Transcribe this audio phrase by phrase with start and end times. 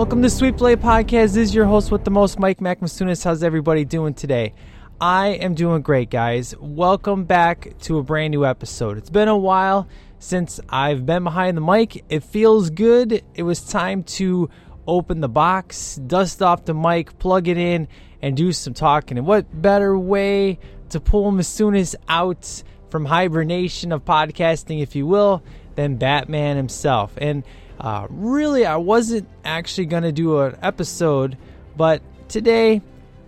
[0.00, 1.34] Welcome to Sweet Play Podcast.
[1.34, 3.22] This is your host with the most, Mike Macmasunas.
[3.22, 4.54] How's everybody doing today?
[4.98, 6.54] I am doing great, guys.
[6.58, 8.96] Welcome back to a brand new episode.
[8.96, 9.86] It's been a while
[10.18, 12.02] since I've been behind the mic.
[12.08, 13.22] It feels good.
[13.34, 14.48] It was time to
[14.86, 17.86] open the box, dust off the mic, plug it in,
[18.22, 19.18] and do some talking.
[19.18, 25.42] And what better way to pull Masunas out from hibernation of podcasting, if you will,
[25.74, 27.12] than Batman himself?
[27.18, 27.44] And
[27.80, 31.38] uh, really, I wasn't actually going to do an episode,
[31.76, 32.82] but today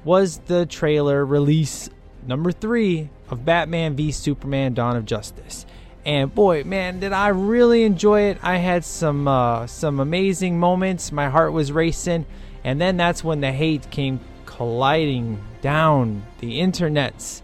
[0.04, 1.88] was the trailer release
[2.26, 5.64] number three of Batman v Superman Dawn of Justice.
[6.04, 8.38] And boy, man, did I really enjoy it.
[8.42, 11.12] I had some uh, some amazing moments.
[11.12, 12.26] My heart was racing.
[12.64, 17.42] And then that's when the hate came colliding down the internets.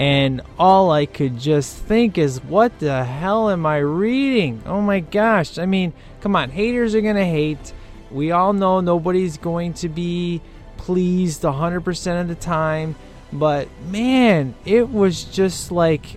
[0.00, 4.62] And all I could just think is, what the hell am I reading?
[4.64, 5.58] Oh my gosh.
[5.58, 5.92] I mean,
[6.22, 7.74] come on, haters are going to hate.
[8.10, 10.40] We all know nobody's going to be
[10.78, 12.96] pleased 100% of the time.
[13.30, 16.16] But man, it was just like,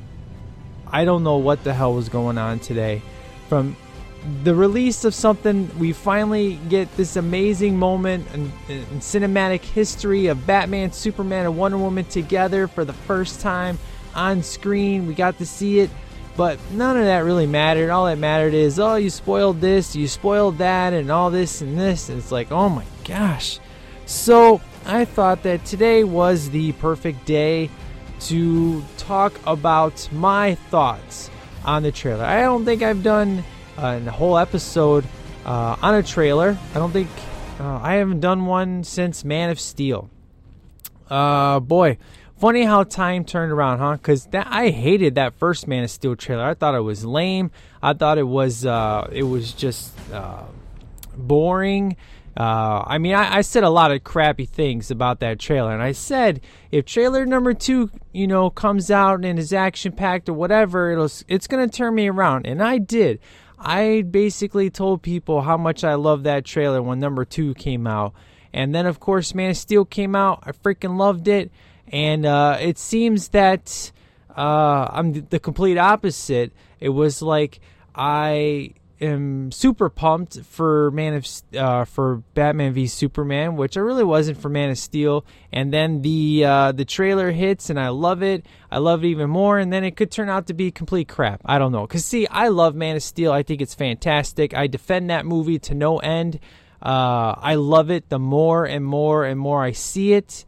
[0.87, 3.01] I don't know what the hell was going on today.
[3.49, 3.75] From
[4.43, 10.45] the release of something, we finally get this amazing moment in, in, cinematic history of
[10.47, 13.77] Batman, Superman, and Wonder Woman together for the first time
[14.15, 15.07] on screen.
[15.07, 15.89] We got to see it,
[16.37, 17.89] but none of that really mattered.
[17.89, 21.77] All that mattered is, oh, you spoiled this, you spoiled that, and all this and
[21.77, 22.07] this.
[22.07, 23.59] And it's like, oh my gosh.
[24.05, 27.69] So I thought that today was the perfect day
[28.21, 31.29] to talk about my thoughts
[31.65, 32.23] on the trailer.
[32.23, 33.43] I don't think I've done
[33.77, 35.05] a whole episode
[35.45, 36.57] uh, on a trailer.
[36.71, 37.09] I don't think
[37.59, 40.09] uh, I haven't done one since Man of Steel.
[41.09, 41.97] Uh, boy,
[42.37, 43.93] funny how time turned around, huh?
[43.93, 46.43] Because I hated that first Man of Steel trailer.
[46.43, 47.51] I thought it was lame.
[47.81, 50.43] I thought it was uh, it was just uh,
[51.15, 51.97] boring.
[52.35, 55.83] Uh, I mean, I, I, said a lot of crappy things about that trailer, and
[55.83, 56.41] I said
[56.71, 61.11] if trailer number two, you know, comes out and is action packed or whatever, it'll
[61.27, 63.19] it's gonna turn me around, and I did.
[63.63, 68.13] I basically told people how much I loved that trailer when number two came out.
[68.53, 70.43] And then, of course, Man of Steel came out.
[70.43, 71.51] I freaking loved it.
[71.87, 73.91] And uh, it seems that
[74.35, 76.51] uh, I'm the complete opposite.
[76.79, 77.61] It was like
[77.95, 84.03] I am super pumped for Man of uh, for Batman v Superman, which I really
[84.03, 85.25] wasn't for Man of Steel.
[85.51, 88.45] And then the uh, the trailer hits, and I love it.
[88.71, 89.59] I love it even more.
[89.59, 91.41] And then it could turn out to be complete crap.
[91.45, 91.85] I don't know.
[91.85, 93.31] Cause see, I love Man of Steel.
[93.31, 94.53] I think it's fantastic.
[94.53, 96.39] I defend that movie to no end.
[96.81, 100.43] Uh, I love it the more and more and more I see it.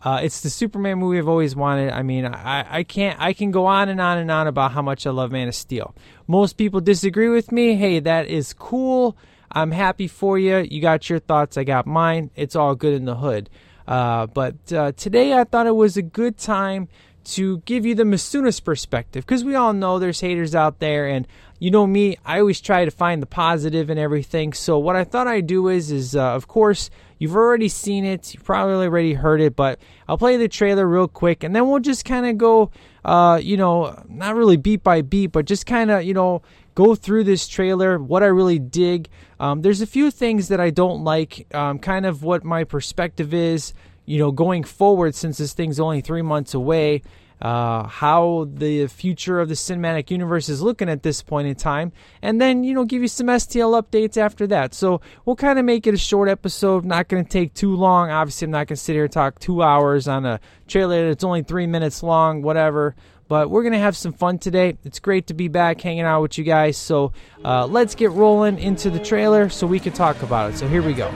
[0.00, 1.90] Uh, it's the Superman movie I've always wanted.
[1.90, 4.82] I mean, I, I can't I can go on and on and on about how
[4.82, 5.94] much I love Man of Steel.
[6.26, 7.74] Most people disagree with me.
[7.74, 9.16] Hey, that is cool.
[9.50, 10.58] I'm happy for you.
[10.58, 11.56] You got your thoughts.
[11.56, 12.30] I got mine.
[12.36, 13.50] It's all good in the hood.
[13.86, 16.88] Uh, but uh, today I thought it was a good time
[17.24, 21.26] to give you the Masunas perspective because we all know there's haters out there and
[21.58, 25.04] you know me I always try to find the positive and everything so what I
[25.04, 28.34] thought I'd do is is uh, of course you've already seen it.
[28.34, 31.80] You've probably already heard it but I'll play the trailer real quick and then we'll
[31.80, 32.70] just kind of go
[33.04, 36.42] uh, you know not really beat by beat but just kind of you know
[36.74, 39.08] go through this trailer what I really dig.
[39.40, 43.32] Um, there's a few things that I don't like um, kind of what my perspective
[43.32, 43.72] is
[44.08, 47.02] you know, going forward, since this thing's only three months away,
[47.40, 51.92] uh, how the future of the cinematic universe is looking at this point in time,
[52.22, 54.74] and then you know give you some STL updates after that.
[54.74, 58.10] So we'll kind of make it a short episode, not going to take too long.
[58.10, 61.24] Obviously, I'm not going to sit here and talk two hours on a trailer that's
[61.24, 62.94] only three minutes long, whatever.
[63.28, 64.78] But we're going to have some fun today.
[64.84, 66.78] It's great to be back hanging out with you guys.
[66.78, 67.12] So
[67.44, 70.56] uh, let's get rolling into the trailer so we can talk about it.
[70.56, 71.10] So here we go.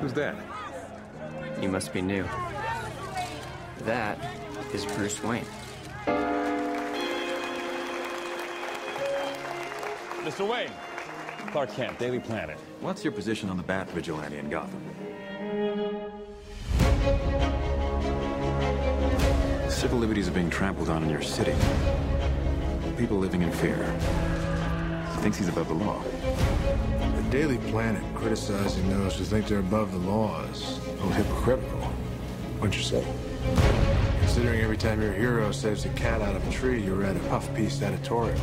[0.00, 0.36] Who's that?
[1.60, 2.24] You must be new.
[3.84, 4.18] That
[4.72, 5.44] is Bruce Wayne.
[10.22, 10.48] Mr.
[10.48, 10.70] Wayne.
[11.52, 12.56] Clark Kent, Daily Planet.
[12.80, 14.80] What's your position on the Bat Vigilante in Gotham?
[19.68, 21.54] Civil liberties are being trampled on in your city.
[22.96, 23.76] People living in fear.
[25.14, 26.02] He thinks he's above the law.
[27.16, 31.80] The Daily Planet criticizing those who think they're above the law is a little hypocritical.
[32.58, 33.04] What'd you say?
[34.20, 37.20] Considering every time your hero saves a cat out of a tree, you read a
[37.28, 38.38] puff piece editorial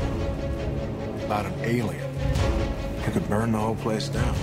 [1.25, 2.13] about an alien
[3.01, 4.35] who could burn the whole place down.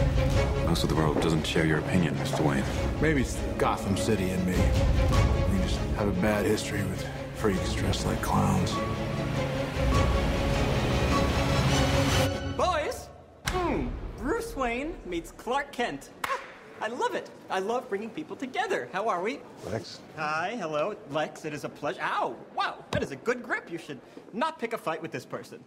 [0.67, 2.41] Most of the world doesn't share your opinion, Mr.
[2.41, 2.65] Wayne.
[3.01, 4.57] Maybe it's Gotham City and me.
[5.53, 7.07] We just have a bad history with
[7.37, 8.73] freaks dressed like clowns.
[12.57, 13.09] Boys?
[13.47, 13.89] Hmm.
[14.19, 16.11] Bruce Wayne meets Clark Kent.
[16.81, 17.29] I love it.
[17.51, 18.89] I love bringing people together.
[18.93, 19.41] How are we?
[19.71, 19.99] Lex?
[20.17, 21.45] Hi, hello, Lex.
[21.45, 22.01] It is a pleasure.
[22.03, 22.37] Ow!
[22.55, 23.71] Wow, that is a good grip.
[23.71, 23.99] You should
[24.33, 25.65] not pick a fight with this person.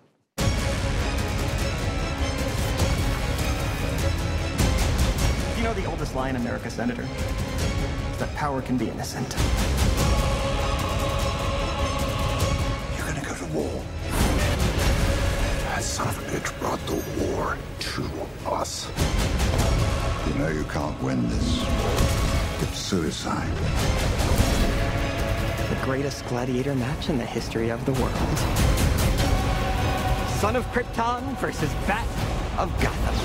[5.57, 7.05] You know the oldest lie in America, Senator?
[8.17, 9.35] That power can be innocent.
[12.97, 13.83] You're gonna go to war.
[15.65, 18.09] That son of a bitch brought the war to
[18.49, 18.87] us.
[20.27, 21.65] You know you can't win this.
[22.61, 23.51] It's suicide.
[25.69, 28.37] The greatest gladiator match in the history of the world.
[30.39, 32.07] Son of Krypton versus Bat
[32.59, 33.15] of Gotham.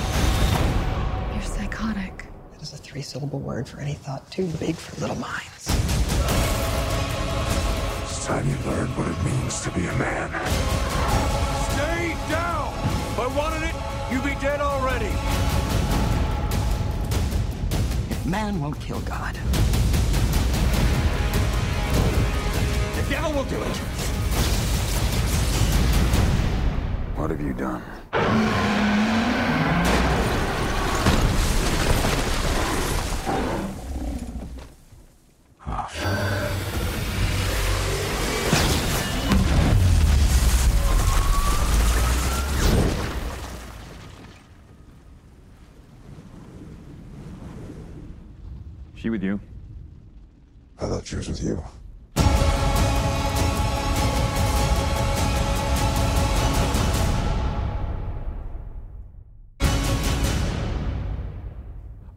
[1.35, 2.25] You're psychotic.
[2.53, 5.69] That is a three syllable word for any thought too big for little minds.
[8.05, 10.31] It's time you learn what it means to be a man.
[11.73, 12.73] Stay down!
[13.13, 13.75] If I wanted it,
[14.11, 15.46] you'd be dead already.
[18.27, 19.37] Man won't kill God.
[22.97, 23.77] The devil will do it.
[27.15, 28.96] What have you done?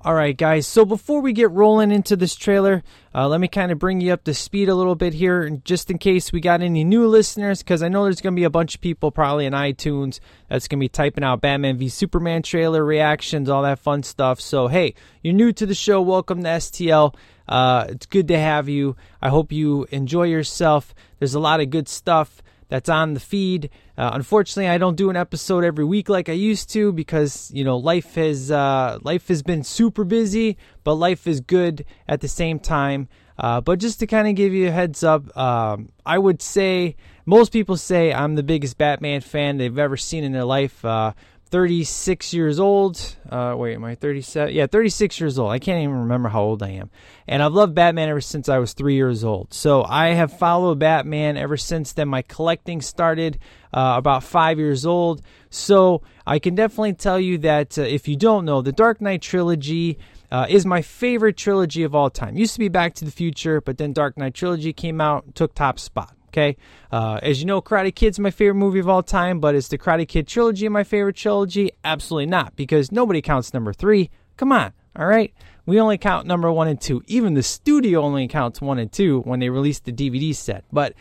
[0.09, 0.65] All right, guys.
[0.65, 2.81] So before we get rolling into this trailer,
[3.13, 5.91] uh, let me kind of bring you up to speed a little bit here, just
[5.91, 8.49] in case we got any new listeners, because I know there's going to be a
[8.49, 12.41] bunch of people probably in iTunes that's going to be typing out Batman v Superman
[12.41, 14.41] trailer reactions, all that fun stuff.
[14.41, 16.01] So hey, you're new to the show.
[16.01, 17.13] Welcome to STL.
[17.47, 18.95] Uh, it's good to have you.
[19.21, 20.95] I hope you enjoy yourself.
[21.19, 23.69] There's a lot of good stuff that's on the feed.
[23.97, 27.63] Uh, unfortunately, I don't do an episode every week like I used to because you
[27.63, 32.27] know life has uh, life has been super busy, but life is good at the
[32.27, 33.09] same time.
[33.37, 36.95] Uh, but just to kind of give you a heads up, um, I would say
[37.25, 40.83] most people say I'm the biggest Batman fan they've ever seen in their life.
[40.83, 41.13] Uh,
[41.51, 43.15] 36 years old.
[43.29, 44.53] Uh, wait, am I 37?
[44.53, 45.51] Yeah, 36 years old.
[45.51, 46.91] I can't even remember how old I am.
[47.27, 49.53] And I've loved Batman ever since I was three years old.
[49.53, 52.07] So I have followed Batman ever since then.
[52.07, 53.39] My collecting started
[53.73, 55.21] uh, about five years old.
[55.49, 59.21] So I can definitely tell you that uh, if you don't know, the Dark Knight
[59.21, 59.97] trilogy.
[60.31, 62.37] Uh, is my favorite trilogy of all time.
[62.37, 65.55] Used to be Back to the Future, but then Dark Knight trilogy came out, took
[65.55, 66.18] top spot.
[66.29, 66.57] Okay,
[66.91, 69.77] uh, as you know, Karate Kid's my favorite movie of all time, but is the
[69.79, 71.71] Karate Kid trilogy my favorite trilogy?
[71.83, 74.11] Absolutely not, because nobody counts number three.
[74.37, 75.33] Come on, all right.
[75.65, 77.03] We only count number one and two.
[77.07, 80.65] Even the studio only counts one and two when they released the DVD set.
[80.71, 80.93] But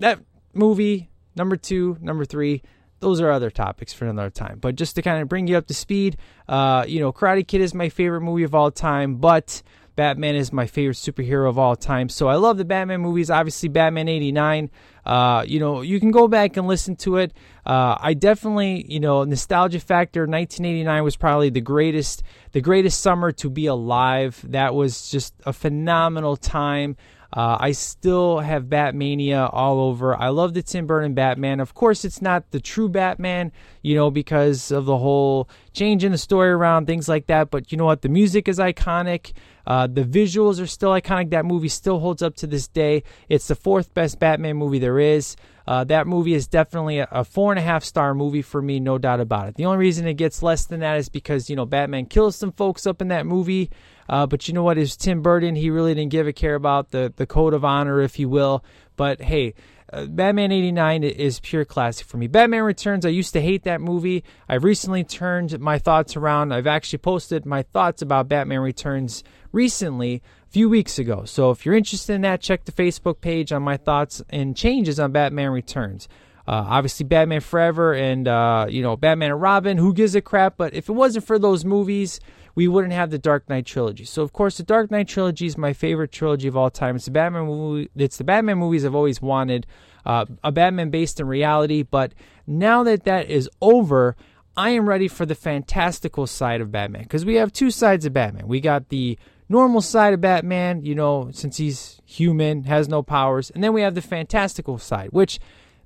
[0.00, 0.20] that
[0.52, 2.62] movie, number two, number three,
[3.00, 4.58] those are other topics for another time.
[4.58, 6.16] But just to kind of bring you up to speed,
[6.48, 9.62] uh, you know, Karate Kid is my favorite movie of all time, but
[9.96, 12.08] Batman is my favorite superhero of all time.
[12.08, 13.30] So I love the Batman movies.
[13.30, 14.70] Obviously, Batman 89.
[15.04, 17.32] Uh, you know, you can go back and listen to it.
[17.64, 20.20] Uh, I definitely, you know, nostalgia factor.
[20.20, 24.44] 1989 was probably the greatest, the greatest summer to be alive.
[24.48, 26.96] That was just a phenomenal time.
[27.36, 30.18] Uh, I still have Batmania all over.
[30.18, 31.60] I love the Tim Burton Batman.
[31.60, 33.52] Of course, it's not the true Batman,
[33.82, 37.50] you know, because of the whole change in the story around things like that.
[37.50, 38.00] But you know what?
[38.00, 39.32] The music is iconic.
[39.66, 41.28] Uh, the visuals are still iconic.
[41.28, 43.02] That movie still holds up to this day.
[43.28, 45.36] It's the fourth best Batman movie there is.
[45.66, 48.78] Uh, that movie is definitely a, a, four and a half star movie for me,
[48.78, 49.56] no doubt about it.
[49.56, 52.52] The only reason it gets less than that is because, you know, Batman kills some
[52.52, 53.70] folks up in that movie.
[54.08, 54.78] Uh, but you know what?
[54.78, 55.56] Is Tim Burton.
[55.56, 58.64] He really didn't give a care about the, the code of honor, if you will.
[58.96, 59.54] But hey,
[59.92, 62.26] uh, Batman 89 is pure classic for me.
[62.26, 64.24] Batman Returns, I used to hate that movie.
[64.48, 66.52] I've recently turned my thoughts around.
[66.52, 69.22] I've actually posted my thoughts about Batman Returns
[69.52, 71.24] recently, a few weeks ago.
[71.24, 74.98] So if you're interested in that, check the Facebook page on my thoughts and changes
[74.98, 76.08] on Batman Returns.
[76.48, 79.76] Uh, obviously, Batman Forever and uh, you know Batman and Robin.
[79.78, 80.56] Who gives a crap?
[80.56, 82.20] But if it wasn't for those movies,
[82.56, 84.04] we wouldn't have the Dark Knight trilogy.
[84.04, 86.96] So of course, the Dark Knight trilogy is my favorite trilogy of all time.
[86.96, 87.90] It's the Batman movie.
[87.94, 89.66] It's the Batman movies I've always wanted.
[90.04, 91.82] Uh, a Batman based in reality.
[91.82, 92.14] But
[92.46, 94.16] now that that is over,
[94.56, 98.14] I am ready for the fantastical side of Batman because we have two sides of
[98.14, 98.48] Batman.
[98.48, 99.18] We got the
[99.50, 103.82] normal side of Batman, you know, since he's human, has no powers, and then we
[103.82, 105.38] have the fantastical side, which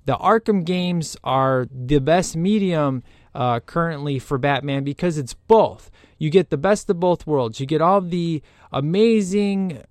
[0.04, 3.02] the Arkham games are the best medium
[3.34, 5.90] uh, currently for Batman because it's both.
[6.20, 7.58] You get the best of both worlds.
[7.58, 9.82] You get all the amazing,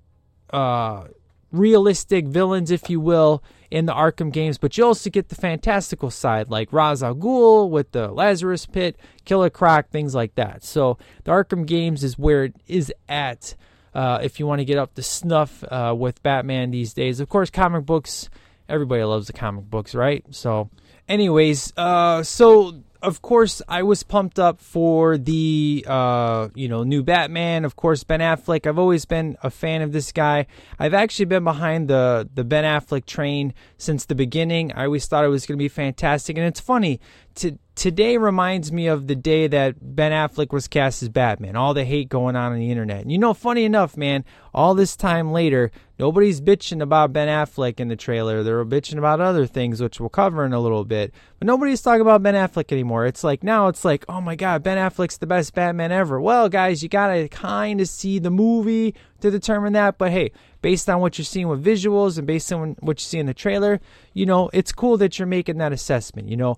[0.52, 1.06] uh,
[1.52, 6.12] realistic villains, if you will, in the Arkham games, but you also get the fantastical
[6.12, 8.96] side, like Ra's al Ghul with the Lazarus Pit,
[9.26, 10.64] Killer Croc, things like that.
[10.64, 13.56] So the Arkham games is where it is at.
[13.94, 17.28] Uh, if you want to get up to snuff uh, with Batman these days, of
[17.28, 18.30] course, comic books.
[18.68, 20.24] Everybody loves the comic books, right?
[20.30, 20.70] So,
[21.08, 27.02] anyways, uh, so of course, I was pumped up for the uh, you know new
[27.04, 27.64] Batman.
[27.64, 28.68] Of course, Ben Affleck.
[28.68, 30.48] I've always been a fan of this guy.
[30.78, 34.74] I've actually been behind the the Ben Affleck train since the beginning.
[34.74, 37.00] I always thought it was going to be fantastic, and it's funny.
[37.36, 41.56] To, today reminds me of the day that Ben Affleck was cast as Batman.
[41.56, 43.02] All the hate going on on the internet.
[43.02, 47.80] And you know, funny enough, man, all this time later, nobody's bitching about Ben Affleck
[47.80, 48.44] in the trailer.
[48.44, 51.14] They're bitching about other things, which we'll cover in a little bit.
[51.38, 53.06] But nobody's talking about Ben Affleck anymore.
[53.06, 56.20] It's like now it's like, oh my God, Ben Affleck's the best Batman ever.
[56.20, 59.98] Well, guys, you gotta kind of see the movie to determine that.
[59.98, 60.32] But hey,
[60.62, 63.34] based on what you're seeing with visuals and based on what you see in the
[63.34, 63.80] trailer,
[64.14, 66.28] you know, it's cool that you're making that assessment.
[66.28, 66.58] You know,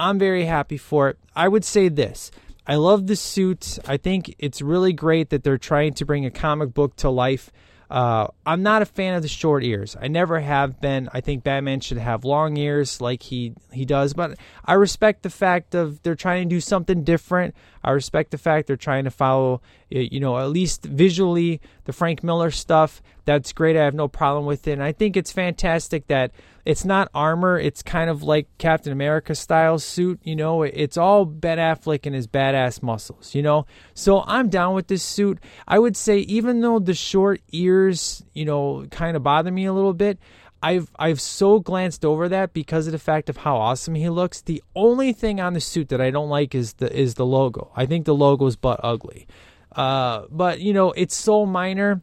[0.00, 1.18] I'm very happy for it.
[1.36, 2.30] I would say this.
[2.66, 3.78] I love the suit.
[3.86, 7.52] I think it's really great that they're trying to bring a comic book to life.
[7.90, 9.96] Uh, I'm not a fan of the short ears.
[10.00, 11.10] I never have been.
[11.12, 14.14] I think Batman should have long ears like he he does.
[14.14, 17.54] But I respect the fact of they're trying to do something different.
[17.82, 22.22] I respect the fact they're trying to follow, you know, at least visually the Frank
[22.22, 23.02] Miller stuff.
[23.24, 23.76] That's great.
[23.76, 24.72] I have no problem with it.
[24.72, 26.32] And I think it's fantastic that
[26.66, 27.58] it's not armor.
[27.58, 30.20] It's kind of like Captain America style suit.
[30.22, 33.34] You know, it's all Ben Affleck and his badass muscles.
[33.34, 35.38] You know, so I'm down with this suit.
[35.66, 39.72] I would say even though the short ears, you know, kind of bother me a
[39.72, 40.18] little bit.
[40.62, 44.42] I've I've so glanced over that because of the fact of how awesome he looks.
[44.42, 47.70] The only thing on the suit that I don't like is the is the logo.
[47.74, 49.26] I think the logo is butt ugly.
[49.72, 52.02] Uh, but you know, it's so minor.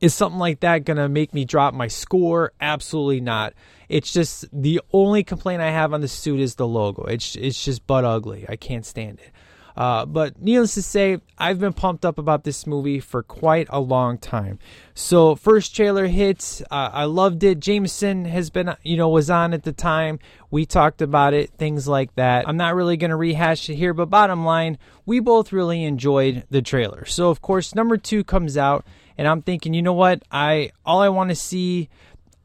[0.00, 2.52] Is something like that to make me drop my score?
[2.60, 3.54] Absolutely not.
[3.88, 7.04] It's just the only complaint I have on the suit is the logo.
[7.04, 8.44] It's it's just butt ugly.
[8.48, 9.30] I can't stand it.
[9.76, 13.80] Uh, but needless to say, I've been pumped up about this movie for quite a
[13.80, 14.58] long time.
[14.94, 17.58] So first trailer hits, uh, I loved it.
[17.58, 20.20] Jameson has been, you know, was on at the time.
[20.50, 22.48] We talked about it, things like that.
[22.48, 26.44] I'm not really going to rehash it here, but bottom line, we both really enjoyed
[26.50, 27.04] the trailer.
[27.04, 28.86] So of course, number two comes out,
[29.18, 30.22] and I'm thinking, you know what?
[30.30, 31.88] I all I want to see.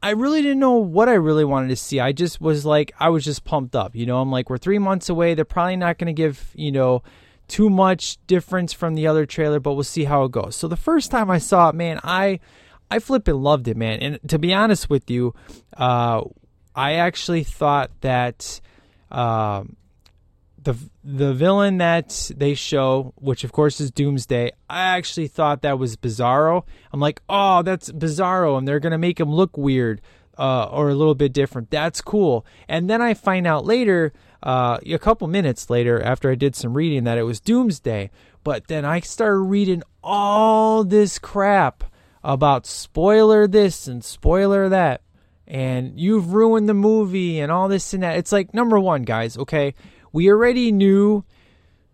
[0.02, 2.00] I really didn't know what I really wanted to see.
[2.00, 3.94] I just was like, I was just pumped up.
[3.94, 5.34] You know, I'm like, we're three months away.
[5.34, 7.02] They're probably not going to give, you know,
[7.48, 10.56] too much difference from the other trailer, but we'll see how it goes.
[10.56, 12.40] So the first time I saw it, man, I
[12.90, 13.98] I flipping loved it, man.
[14.00, 15.34] And to be honest with you,
[15.76, 16.22] uh,
[16.74, 18.60] I actually thought that
[19.10, 19.64] uh,
[20.62, 25.78] the the villain that they show, which of course is Doomsday, I actually thought that
[25.78, 26.64] was Bizarro.
[26.92, 30.00] I'm like, oh, that's Bizarro, and they're gonna make him look weird
[30.38, 31.70] uh, or a little bit different.
[31.70, 32.46] That's cool.
[32.68, 34.12] And then I find out later
[34.42, 38.10] uh, a couple minutes later after I did some reading that it was Doomsday.
[38.42, 41.84] But then I started reading all this crap
[42.24, 45.02] about spoiler this and spoiler that.
[45.46, 48.16] And you've ruined the movie and all this and that.
[48.16, 49.74] It's like, number one, guys, okay,
[50.12, 51.24] we already knew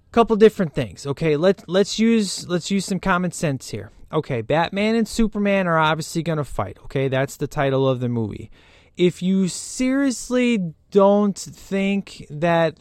[0.09, 1.07] a couple different things.
[1.07, 3.91] Okay, let's let's use let's use some common sense here.
[4.13, 6.79] Okay, Batman and Superman are obviously gonna fight.
[6.85, 8.51] Okay, that's the title of the movie
[8.97, 12.79] if you seriously don't think that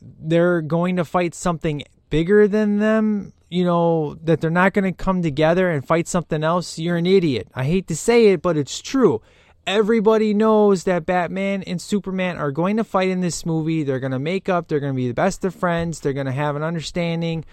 [0.00, 4.92] they're going to fight something bigger than them, you know, that they're not going to
[4.92, 7.48] come together and fight something else, you're an idiot.
[7.54, 9.20] I hate to say it, but it's true.
[9.66, 13.82] Everybody knows that Batman and Superman are going to fight in this movie.
[13.82, 14.68] They're going to make up.
[14.68, 16.00] They're going to be the best of friends.
[16.00, 17.44] They're going to have an understanding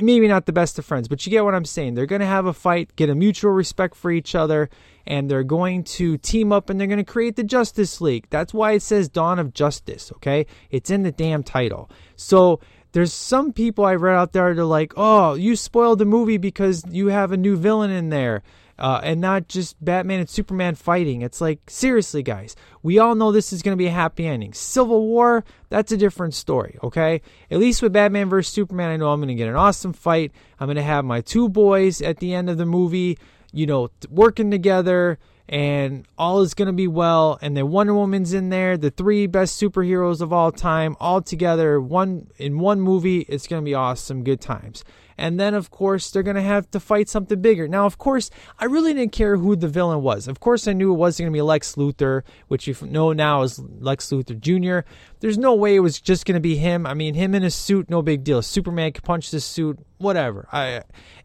[0.00, 1.94] maybe not the best of friends, but you get what I'm saying.
[1.94, 4.68] They're going to have a fight, get a mutual respect for each other,
[5.06, 8.26] and they're going to team up and they're going to create the Justice League.
[8.30, 10.46] That's why it says Dawn of Justice, okay?
[10.70, 11.90] It's in the damn title.
[12.16, 12.60] So
[12.92, 16.38] there's some people I read out there that are like, oh, you spoiled the movie
[16.38, 18.42] because you have a new villain in there
[18.78, 21.22] uh, and not just Batman and Superman fighting.
[21.22, 24.52] It's like, seriously, guys, we all know this is going to be a happy ending.
[24.52, 27.20] Civil War, that's a different story, okay?
[27.50, 28.52] At least with Batman vs.
[28.52, 30.32] Superman, I know I'm going to get an awesome fight.
[30.60, 33.18] I'm going to have my two boys at the end of the movie,
[33.52, 35.18] you know, working together
[35.48, 39.26] and all is going to be well and then wonder woman's in there the three
[39.26, 43.74] best superheroes of all time all together one in one movie it's going to be
[43.74, 44.84] awesome good times
[45.18, 47.68] and then of course they're gonna have to fight something bigger.
[47.68, 50.28] Now, of course, I really didn't care who the villain was.
[50.28, 53.58] Of course, I knew it wasn't gonna be Lex Luthor, which you know now is
[53.58, 54.88] Lex Luthor Jr.
[55.20, 56.86] There's no way it was just gonna be him.
[56.86, 58.40] I mean, him in a suit, no big deal.
[58.40, 60.48] Superman could punch this suit, whatever.
[60.52, 60.82] I,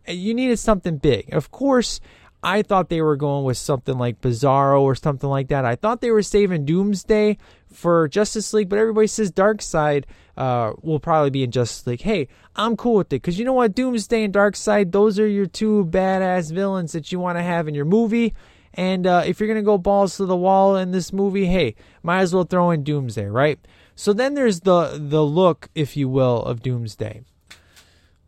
[0.07, 1.33] you needed something big.
[1.33, 1.99] Of course.
[2.43, 5.63] I thought they were going with something like Bizarro or something like that.
[5.63, 7.37] I thought they were saving Doomsday
[7.71, 10.03] for Justice League, but everybody says Darkseid
[10.35, 12.01] uh, will probably be in Justice League.
[12.01, 13.73] Hey, I'm cool with it because you know what?
[13.73, 17.73] Doomsday and Darkseid, those are your two badass villains that you want to have in
[17.73, 18.33] your movie.
[18.73, 21.75] And uh, if you're going to go balls to the wall in this movie, hey,
[22.01, 23.59] might as well throw in Doomsday, right?
[23.95, 27.21] So then there's the the look, if you will, of Doomsday.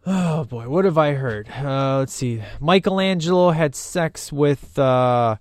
[0.07, 1.49] Oh boy, what have I heard?
[1.49, 2.43] Uh, let's see.
[2.59, 5.37] Michelangelo had sex with uh,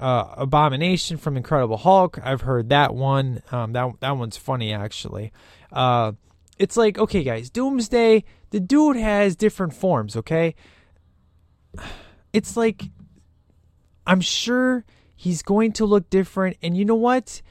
[0.00, 2.18] uh, Abomination from Incredible Hulk.
[2.24, 3.40] I've heard that one.
[3.52, 5.32] Um, that that one's funny actually.
[5.72, 6.12] Uh,
[6.58, 8.24] it's like okay, guys, Doomsday.
[8.50, 10.16] The dude has different forms.
[10.16, 10.56] Okay,
[12.32, 12.82] it's like
[14.08, 17.42] I'm sure he's going to look different, and you know what?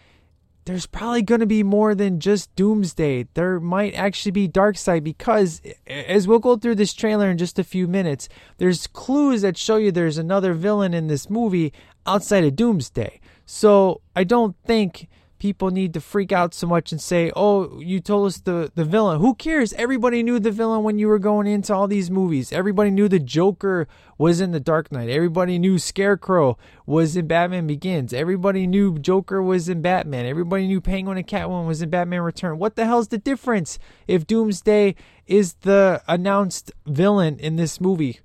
[0.69, 3.25] There's probably going to be more than just Doomsday.
[3.33, 7.63] There might actually be Darkseid because, as we'll go through this trailer in just a
[7.63, 11.73] few minutes, there's clues that show you there's another villain in this movie
[12.05, 13.19] outside of Doomsday.
[13.47, 15.07] So I don't think
[15.39, 18.83] people need to freak out so much and say, "Oh, you told us the the
[18.83, 19.73] villain." Who cares?
[19.73, 22.51] Everybody knew the villain when you were going into all these movies.
[22.51, 25.09] Everybody knew the Joker was in The Dark Knight.
[25.09, 28.13] Everybody knew Scarecrow was in Batman Begins.
[28.13, 30.25] Everybody knew Joker was in Batman.
[30.25, 32.59] Everybody knew Penguin and Catwoman was in Batman Return.
[32.59, 38.19] What the hell's the difference if Doomsday is the announced villain in this movie?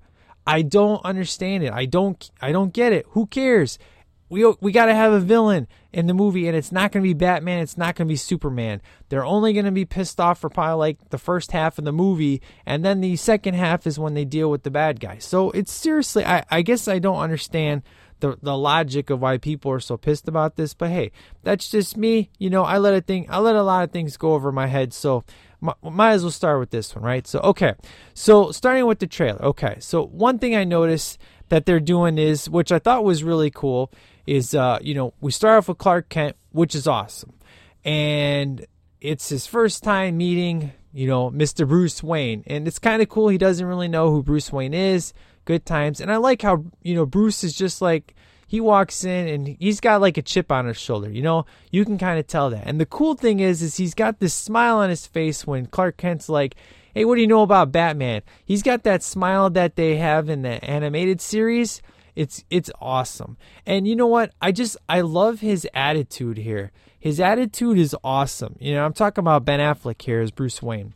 [0.45, 1.71] I don't understand it.
[1.73, 3.05] I don't I don't get it.
[3.09, 3.79] Who cares?
[4.29, 7.07] we we got to have a villain in the movie and it's not going to
[7.07, 8.81] be Batman, it's not going to be Superman.
[9.07, 11.93] They're only going to be pissed off for probably like the first half of the
[11.93, 15.19] movie and then the second half is when they deal with the bad guy.
[15.19, 17.81] So it's seriously I I guess I don't understand
[18.19, 21.95] the the logic of why people are so pissed about this, but hey, that's just
[21.95, 22.29] me.
[22.37, 24.67] You know, I let a thing I let a lot of things go over my
[24.67, 25.23] head, so
[25.81, 27.25] might as well start with this one, right?
[27.25, 27.73] So, okay.
[28.13, 29.41] So, starting with the trailer.
[29.41, 29.77] Okay.
[29.79, 31.17] So, one thing I noticed
[31.49, 33.91] that they're doing is, which I thought was really cool,
[34.25, 37.33] is uh, you know we start off with Clark Kent, which is awesome,
[37.83, 38.65] and
[39.01, 41.67] it's his first time meeting you know Mr.
[41.67, 43.27] Bruce Wayne, and it's kind of cool.
[43.29, 45.13] He doesn't really know who Bruce Wayne is.
[45.45, 48.15] Good times, and I like how you know Bruce is just like
[48.47, 51.09] he walks in and he's got like a chip on his shoulder.
[51.09, 52.67] You know, you can kind of tell that.
[52.67, 55.97] And the cool thing is, is he's got this smile on his face when Clark
[55.97, 56.55] Kent's like,
[56.93, 60.41] "Hey, what do you know about Batman?" He's got that smile that they have in
[60.41, 61.81] the animated series
[62.15, 63.37] it's it's awesome.
[63.65, 64.31] And you know what?
[64.41, 66.71] I just I love his attitude here.
[66.99, 68.55] His attitude is awesome.
[68.59, 70.93] You know, I'm talking about Ben Affleck here as Bruce Wayne.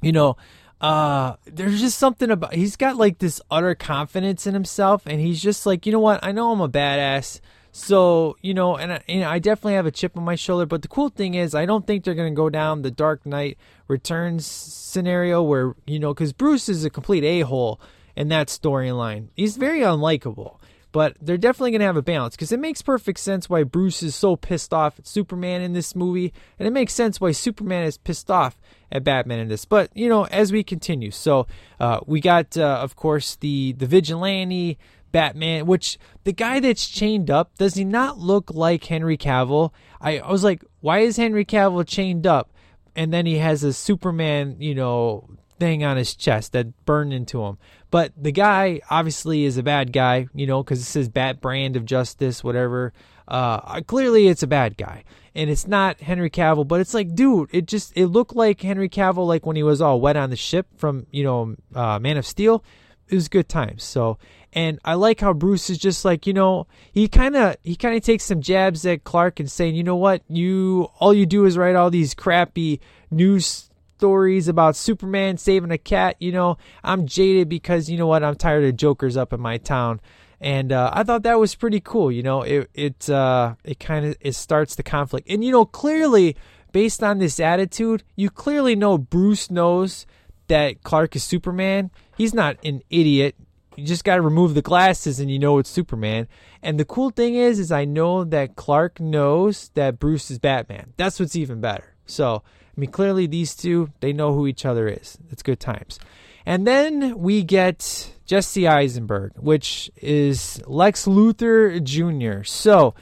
[0.00, 0.36] You know,
[0.80, 5.42] uh there's just something about he's got like this utter confidence in himself and he's
[5.42, 6.20] just like, you know what?
[6.22, 7.40] I know I'm a badass.
[7.76, 10.64] So, you know, and I, you know, I definitely have a chip on my shoulder,
[10.64, 13.26] but the cool thing is I don't think they're going to go down the Dark
[13.26, 17.80] Knight Returns scenario where, you know, cuz Bruce is a complete a-hole
[18.16, 19.28] in that storyline.
[19.36, 20.58] He's very unlikable,
[20.92, 24.02] but they're definitely going to have a balance because it makes perfect sense why Bruce
[24.02, 27.84] is so pissed off at Superman in this movie, and it makes sense why Superman
[27.84, 28.60] is pissed off
[28.92, 29.64] at Batman in this.
[29.64, 31.46] But you know, as we continue, so
[31.80, 34.78] uh, we got, uh, of course, the the vigilante.
[35.12, 39.70] Batman, which the guy that's chained up, does he not look like Henry Cavill?
[40.00, 42.52] I, I was like, why is Henry Cavill chained up?
[42.96, 45.28] And then he has a Superman, you know,
[45.60, 47.58] thing on his chest that burned into him.
[47.94, 51.76] But the guy obviously is a bad guy, you know, because it says Bat Brand
[51.76, 52.92] of Justice, whatever.
[53.28, 56.66] Uh, clearly, it's a bad guy, and it's not Henry Cavill.
[56.66, 59.80] But it's like, dude, it just it looked like Henry Cavill, like when he was
[59.80, 62.64] all wet on the ship from you know uh, Man of Steel.
[63.10, 63.84] It was good times.
[63.84, 64.18] So,
[64.52, 67.96] and I like how Bruce is just like, you know, he kind of he kind
[67.96, 71.44] of takes some jabs at Clark and saying, you know what, you all you do
[71.44, 72.80] is write all these crappy
[73.12, 73.70] news
[74.04, 76.16] stories about Superman saving a cat.
[76.18, 78.22] You know, I'm jaded because you know what?
[78.22, 79.98] I'm tired of jokers up in my town.
[80.42, 82.12] And uh, I thought that was pretty cool.
[82.12, 85.64] You know, it it uh, it kind of it starts the conflict, and you know
[85.64, 86.36] clearly
[86.70, 90.06] based on this attitude, you clearly know Bruce knows
[90.48, 91.90] that Clark is Superman.
[92.18, 93.36] He's not an idiot.
[93.74, 96.28] You just got to remove the glasses and you know it's Superman.
[96.62, 100.92] And the cool thing is is I know that Clark knows that Bruce is Batman.
[100.98, 101.94] That's what's even better.
[102.04, 102.42] So,
[102.76, 105.16] I mean, clearly these two, they know who each other is.
[105.30, 106.00] It's good times.
[106.46, 112.42] And then we get Jesse Eisenberg, which is Lex Luthor Jr.
[112.44, 112.94] So,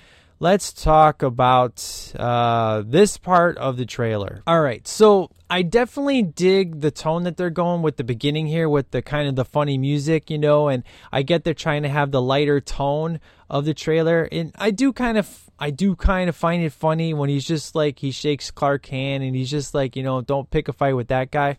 [0.43, 4.43] let's talk about uh, this part of the trailer.
[4.45, 8.69] All right, so I definitely dig the tone that they're going with the beginning here,
[8.69, 10.83] with the kind of the funny music, you know, and
[11.13, 14.93] I get they're trying to have the lighter tone of the trailer, and I do
[14.93, 18.51] kind of, I do kind of find it funny when he's just like he shakes
[18.51, 21.59] Clark hand and he's just like, you know, don't pick a fight with that guy.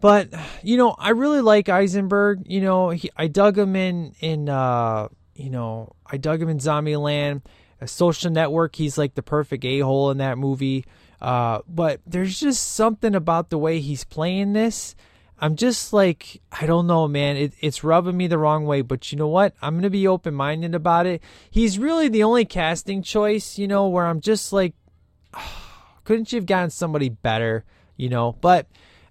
[0.00, 0.30] But
[0.62, 2.44] you know, I really like Eisenberg.
[2.46, 6.58] You know, he, I dug him in in uh, you know, I dug him in
[6.58, 7.42] Zombieland
[7.80, 10.84] a social network he's like the perfect a-hole in that movie
[11.20, 14.94] uh, but there's just something about the way he's playing this
[15.40, 19.10] i'm just like i don't know man it, it's rubbing me the wrong way but
[19.12, 23.58] you know what i'm gonna be open-minded about it he's really the only casting choice
[23.58, 24.74] you know where i'm just like
[26.04, 27.64] couldn't you have gotten somebody better
[27.96, 28.66] you know but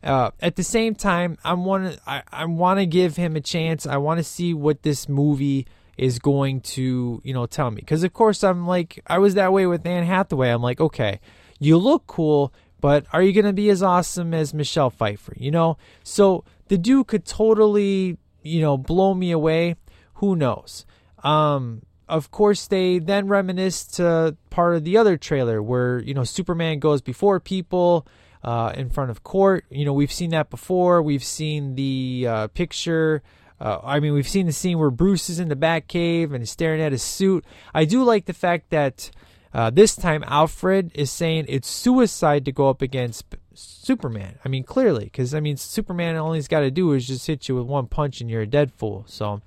[0.06, 3.42] uh, at the same time, I'm want to I, I want to give him a
[3.42, 3.88] chance.
[3.88, 5.66] I want to see what this movie
[5.98, 7.78] is going to, you know, tell me.
[7.78, 10.52] Because, of course, I'm like, I was that way with Anne Hathaway.
[10.52, 11.20] I'm like, okay,
[11.60, 15.52] you look cool, but are you going to be as awesome as Michelle Pfeiffer, you
[15.52, 15.78] know?
[16.04, 19.76] So the dude could totally, you know, blow me away.
[20.16, 20.86] Who knows?
[21.24, 26.24] Um, of course, they then reminisce to part of the other trailer where, you know,
[26.24, 28.08] Superman goes before people.
[28.44, 29.66] Uh, in front of court.
[29.72, 31.02] You know, we've seen that before.
[31.02, 33.24] We've seen the uh, picture
[33.60, 36.82] uh, I mean, we've seen the scene where Bruce is in the Batcave and staring
[36.82, 37.46] at his suit.
[37.74, 39.12] I do like the fact that
[39.56, 44.38] uh, this time Alfred is saying it's suicide to go up against Superman.
[44.44, 47.48] I mean, clearly, because I mean, Superman all he's got to do is just hit
[47.48, 49.06] you with one punch and you're a dead fool.
[49.08, 49.42] So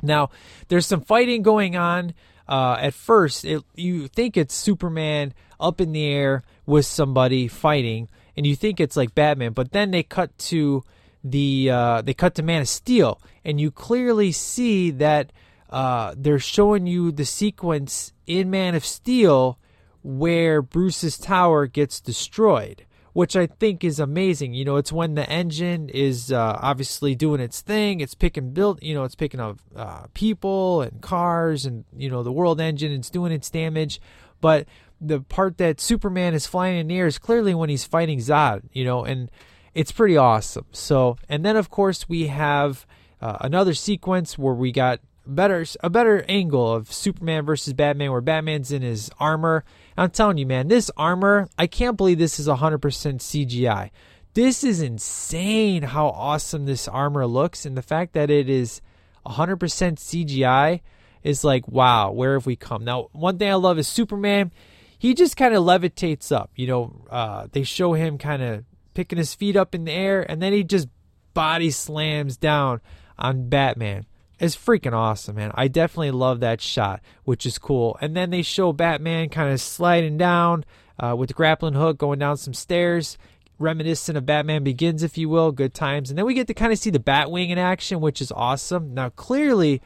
[0.00, 0.30] now
[0.68, 2.14] there's some fighting going on.
[2.48, 8.08] Uh, at first, it, you think it's Superman up in the air with somebody fighting,
[8.34, 10.82] and you think it's like Batman, but then they cut to
[11.22, 15.30] the uh, they cut to Man of Steel, and you clearly see that
[15.72, 19.58] uh, they're showing you the sequence in Man of Steel
[20.02, 24.52] where Bruce's tower gets destroyed, which I think is amazing.
[24.52, 28.00] You know, it's when the engine is uh, obviously doing its thing.
[28.00, 32.22] It's picking build, you know, it's picking up uh, people and cars, and you know
[32.22, 32.92] the world engine.
[32.92, 33.98] It's doing its damage,
[34.42, 34.66] but
[35.00, 38.62] the part that Superman is flying in the air is clearly when he's fighting Zod.
[38.72, 39.30] You know, and
[39.72, 40.66] it's pretty awesome.
[40.72, 42.86] So, and then of course we have
[43.22, 48.20] uh, another sequence where we got better a better angle of Superman versus Batman, where
[48.20, 49.64] Batman's in his armor.
[49.96, 53.90] I'm telling you, man, this armor, I can't believe this is 100% CGI.
[54.34, 58.80] This is insane how awesome this armor looks, and the fact that it is
[59.26, 60.80] 100% CGI
[61.22, 62.84] is like, wow, where have we come?
[62.84, 64.52] Now, one thing I love is Superman.
[64.98, 66.50] He just kind of levitates up.
[66.56, 70.22] You know, uh, they show him kind of picking his feet up in the air,
[70.28, 70.88] and then he just
[71.34, 72.80] body slams down
[73.18, 74.06] on Batman.
[74.42, 75.52] It's freaking awesome, man.
[75.54, 77.96] I definitely love that shot, which is cool.
[78.00, 80.64] And then they show Batman kind of sliding down
[80.98, 83.18] uh, with the grappling hook, going down some stairs,
[83.60, 85.52] reminiscent of Batman Begins, if you will.
[85.52, 86.10] Good times.
[86.10, 88.94] And then we get to kind of see the Batwing in action, which is awesome.
[88.94, 89.80] Now, clearly,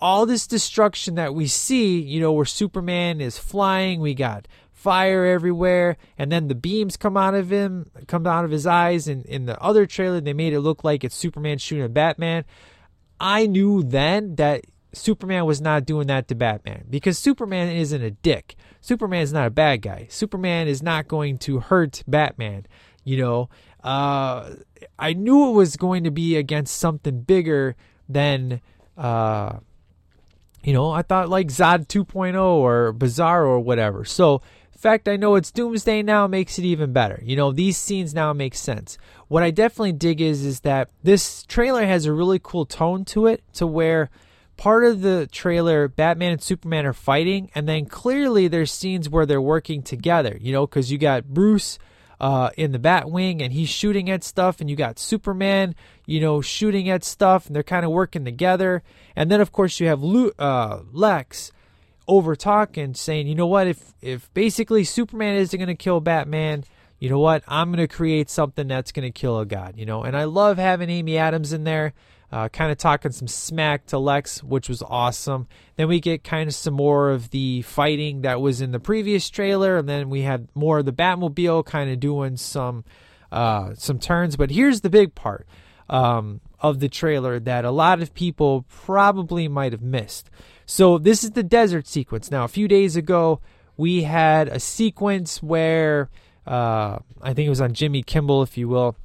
[0.00, 5.24] all this destruction that we see, you know, where Superman is flying, we got fire
[5.24, 9.26] everywhere and then the beams come out of him come out of his eyes and
[9.26, 12.42] in the other trailer they made it look like it's superman shooting at batman
[13.20, 18.10] i knew then that superman was not doing that to batman because superman isn't a
[18.10, 22.66] dick superman is not a bad guy superman is not going to hurt batman
[23.04, 23.48] you know
[23.84, 24.50] uh,
[24.98, 27.76] i knew it was going to be against something bigger
[28.08, 28.60] than
[28.96, 29.58] uh,
[30.62, 34.04] you know, I thought like Zod 2.0 or Bizarro or whatever.
[34.04, 37.20] So in fact I know it's Doomsday now makes it even better.
[37.22, 38.98] You know, these scenes now make sense.
[39.30, 43.28] What I definitely dig is is that this trailer has a really cool tone to
[43.28, 44.10] it to where
[44.56, 49.26] part of the trailer Batman and Superman are fighting and then clearly there's scenes where
[49.26, 51.78] they're working together, you know, cuz you got Bruce
[52.18, 56.40] uh, in the Batwing and he's shooting at stuff, and you got Superman, you know,
[56.40, 58.82] shooting at stuff, and they're kind of working together.
[59.14, 61.52] And then, of course, you have Lu- uh, Lex
[62.08, 66.64] over talking, saying, you know what, if if basically Superman isn't going to kill Batman,
[67.00, 69.86] you know what, I'm going to create something that's going to kill a god, you
[69.86, 70.02] know.
[70.02, 71.94] And I love having Amy Adams in there,
[72.30, 75.48] uh, kind of talking some smack to Lex, which was awesome.
[75.76, 79.30] Then we get kind of some more of the fighting that was in the previous
[79.30, 82.84] trailer, and then we had more of the Batmobile kind of doing some
[83.32, 84.36] uh, some turns.
[84.36, 85.46] But here's the big part.
[85.88, 90.30] Um, of the trailer that a lot of people probably might have missed.
[90.66, 92.30] So this is the desert sequence.
[92.30, 93.40] Now, a few days ago,
[93.76, 96.10] we had a sequence where
[96.46, 98.96] uh, I think it was on Jimmy Kimmel, if you will.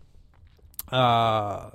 [0.91, 1.69] Uh,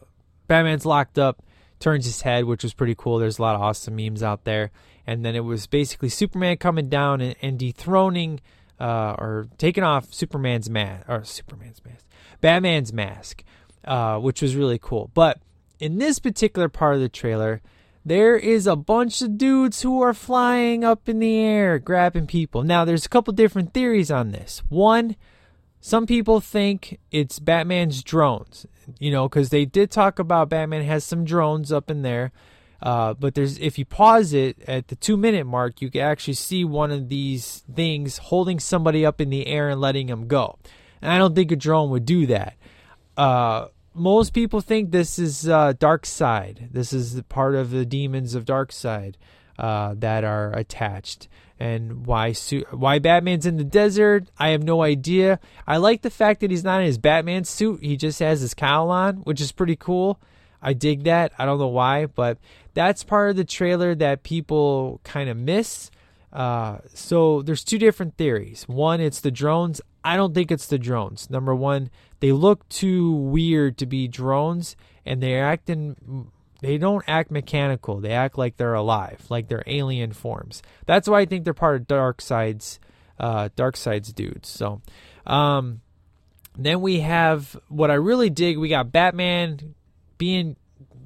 [0.47, 1.43] Batman's locked up.
[1.79, 3.19] turns his head, which was pretty cool.
[3.19, 4.71] There's a lot of awesome memes out there.
[5.07, 8.41] And then it was basically Superman coming down and, and dethroning
[8.79, 12.05] uh, or taking off Superman's mask or Superman's mask,
[12.41, 13.45] Batman's mask,
[13.85, 15.11] uh, which was really cool.
[15.15, 15.39] But
[15.79, 17.61] in this particular part of the trailer,
[18.05, 22.63] there is a bunch of dudes who are flying up in the air, grabbing people.
[22.63, 24.63] Now, there's a couple different theories on this.
[24.69, 25.17] One,
[25.81, 28.67] some people think it's Batman's drones,
[28.99, 32.33] you know, because they did talk about Batman has some drones up in there.
[32.83, 36.35] Uh, but there's if you pause it at the two minute mark, you can actually
[36.35, 40.59] see one of these things holding somebody up in the air and letting them go.
[41.03, 42.57] And I don't think a drone would do that.
[43.17, 46.73] Uh, most people think this is uh, Darkseid.
[46.73, 49.17] This is part of the demons of Darkseid
[49.59, 51.29] uh, that are attached.
[51.61, 52.33] And why
[52.71, 54.31] why Batman's in the desert?
[54.39, 55.39] I have no idea.
[55.67, 57.83] I like the fact that he's not in his Batman suit.
[57.83, 60.19] He just has his cowl on, which is pretty cool.
[60.63, 61.33] I dig that.
[61.39, 62.39] I don't know why, but
[62.73, 65.91] that's part of the trailer that people kind of miss.
[66.33, 68.65] Uh, so there's two different theories.
[68.67, 69.83] One, it's the drones.
[70.03, 71.29] I don't think it's the drones.
[71.29, 76.31] Number one, they look too weird to be drones, and they're acting.
[76.61, 78.01] They don't act mechanical.
[78.01, 80.63] They act like they're alive, like they're alien forms.
[80.87, 82.79] That's why I think they're part of Darkseid's,
[83.19, 84.49] uh, Darkseid's dudes.
[84.49, 84.83] So,
[85.27, 85.81] um,
[86.57, 88.59] then we have what I really dig.
[88.59, 89.75] We got Batman
[90.19, 90.57] being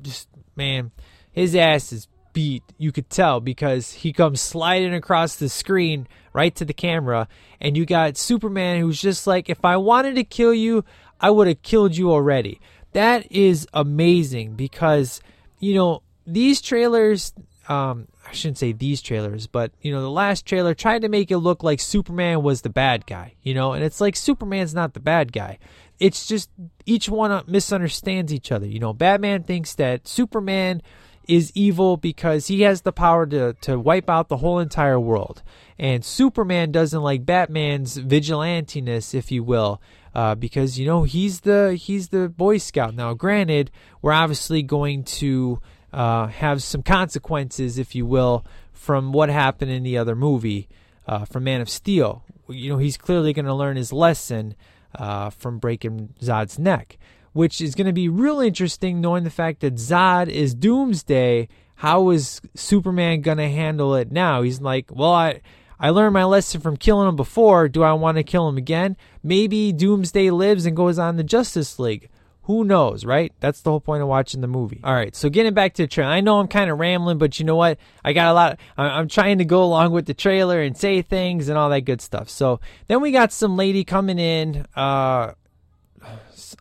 [0.02, 0.90] just man,
[1.32, 2.62] his ass is beat.
[2.78, 7.28] You could tell because he comes sliding across the screen right to the camera,
[7.60, 10.84] and you got Superman who's just like, if I wanted to kill you,
[11.20, 12.60] I would have killed you already.
[12.92, 15.20] That is amazing because
[15.64, 17.32] you know these trailers.
[17.66, 21.30] Um, I shouldn't say these trailers, but you know the last trailer tried to make
[21.30, 23.34] it look like Superman was the bad guy.
[23.42, 25.58] You know, and it's like Superman's not the bad guy
[25.98, 26.50] it's just
[26.86, 28.66] each one misunderstands each other.
[28.66, 30.82] You know, Batman thinks that Superman
[31.26, 35.42] is evil because he has the power to, to wipe out the whole entire world.
[35.78, 39.80] And Superman doesn't like Batman's vigilantiness, if you will,
[40.14, 42.94] uh, because you know he's the he's the Boy Scout.
[42.94, 45.60] Now, granted, we're obviously going to
[45.92, 50.68] uh, have some consequences, if you will, from what happened in the other movie,
[51.06, 52.24] uh, from Man of Steel.
[52.48, 54.54] You know, he's clearly going to learn his lesson
[54.94, 56.98] uh, from breaking Zod's neck,
[57.32, 61.48] which is going to be real interesting knowing the fact that Zod is Doomsday.
[61.76, 64.42] How is Superman going to handle it now?
[64.42, 65.40] He's like, well, I.
[65.84, 67.68] I learned my lesson from killing him before.
[67.68, 68.96] Do I want to kill him again?
[69.22, 72.08] Maybe Doomsday lives and goes on the Justice League.
[72.44, 73.34] Who knows, right?
[73.40, 74.80] That's the whole point of watching the movie.
[74.82, 77.38] All right, so getting back to the trailer, I know I'm kind of rambling, but
[77.38, 77.76] you know what?
[78.02, 78.58] I got a lot.
[78.78, 82.00] I'm trying to go along with the trailer and say things and all that good
[82.00, 82.30] stuff.
[82.30, 84.64] So then we got some lady coming in.
[84.74, 85.32] Uh,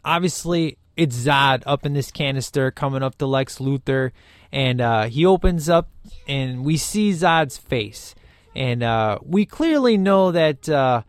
[0.03, 4.11] obviously, it's Zod up in this canister coming up to Lex Luthor,
[4.51, 5.87] and uh, he opens up,
[6.27, 8.15] and we see Zod's face,
[8.55, 11.03] and uh, we clearly know that uh,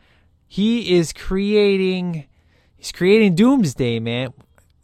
[0.47, 2.27] he is creating.
[2.77, 4.33] He's creating Doomsday, man.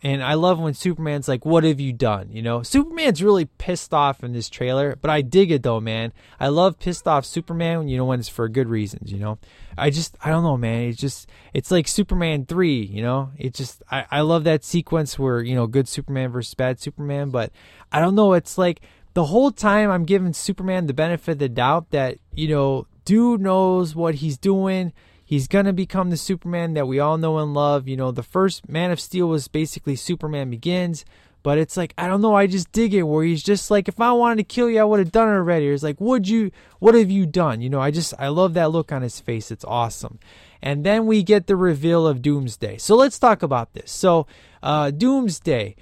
[0.03, 2.31] And I love when Superman's like, What have you done?
[2.31, 6.13] You know, Superman's really pissed off in this trailer, but I dig it though, man.
[6.39, 9.39] I love pissed off Superman, you know, when it's for good reasons, you know.
[9.77, 10.89] I just, I don't know, man.
[10.89, 13.31] It's just, it's like Superman 3, you know.
[13.39, 17.31] It just, I, I love that sequence where, you know, good Superman versus bad Superman,
[17.31, 17.53] but
[17.93, 18.33] I don't know.
[18.33, 18.81] It's like
[19.15, 23.41] the whole time I'm giving Superman the benefit of the doubt that, you know, dude
[23.41, 24.93] knows what he's doing
[25.31, 27.87] He's going to become the Superman that we all know and love.
[27.87, 31.05] You know, the first Man of Steel was basically Superman Begins,
[31.45, 34.01] but it's like, I don't know, I just dig it where he's just like, if
[34.01, 35.69] I wanted to kill you, I would have done it already.
[35.69, 37.61] It's like, would you, what have you done?
[37.61, 39.53] You know, I just, I love that look on his face.
[39.53, 40.19] It's awesome.
[40.61, 42.79] And then we get the reveal of Doomsday.
[42.79, 43.93] So let's talk about this.
[43.93, 44.27] So,
[44.65, 45.77] uh, Doomsday.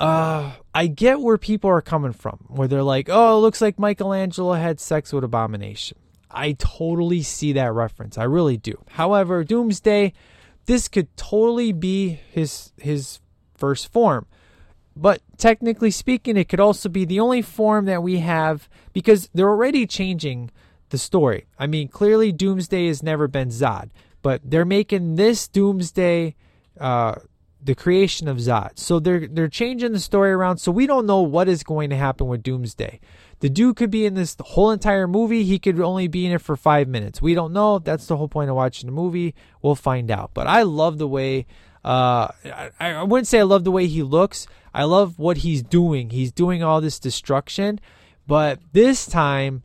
[0.00, 3.78] Uh, I get where people are coming from, where they're like, oh, it looks like
[3.78, 5.98] Michelangelo had sex with Abomination.
[6.30, 8.16] I totally see that reference.
[8.16, 8.82] I really do.
[8.88, 10.14] However, Doomsday,
[10.64, 13.20] this could totally be his his
[13.54, 14.26] first form.
[14.96, 19.48] But technically speaking, it could also be the only form that we have because they're
[19.48, 20.50] already changing
[20.88, 21.46] the story.
[21.58, 23.90] I mean, clearly Doomsday has never been Zod,
[24.22, 26.36] but they're making this Doomsday
[26.78, 27.16] uh,
[27.62, 28.78] the creation of Zod.
[28.78, 30.58] So they're they're changing the story around.
[30.58, 33.00] So we don't know what is going to happen with Doomsday.
[33.40, 35.44] The dude could be in this whole entire movie.
[35.44, 37.22] He could only be in it for five minutes.
[37.22, 37.78] We don't know.
[37.78, 39.34] That's the whole point of watching the movie.
[39.62, 40.32] We'll find out.
[40.34, 41.46] But I love the way.
[41.82, 44.46] Uh, I, I wouldn't say I love the way he looks.
[44.74, 46.10] I love what he's doing.
[46.10, 47.80] He's doing all this destruction,
[48.26, 49.62] but this time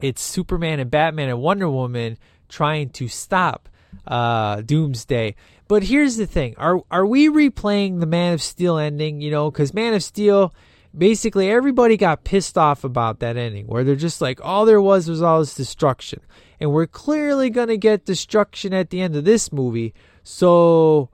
[0.00, 3.68] it's Superman and Batman and Wonder Woman trying to stop
[4.06, 5.36] uh, Doomsday.
[5.68, 9.20] But here's the thing: are are we replaying the Man of Steel ending?
[9.20, 10.52] You know, because Man of Steel
[10.96, 15.08] basically everybody got pissed off about that ending where they're just like all there was
[15.08, 16.20] was all this destruction.
[16.60, 19.94] And we're clearly to get destruction at the end of this movie.
[20.22, 21.08] So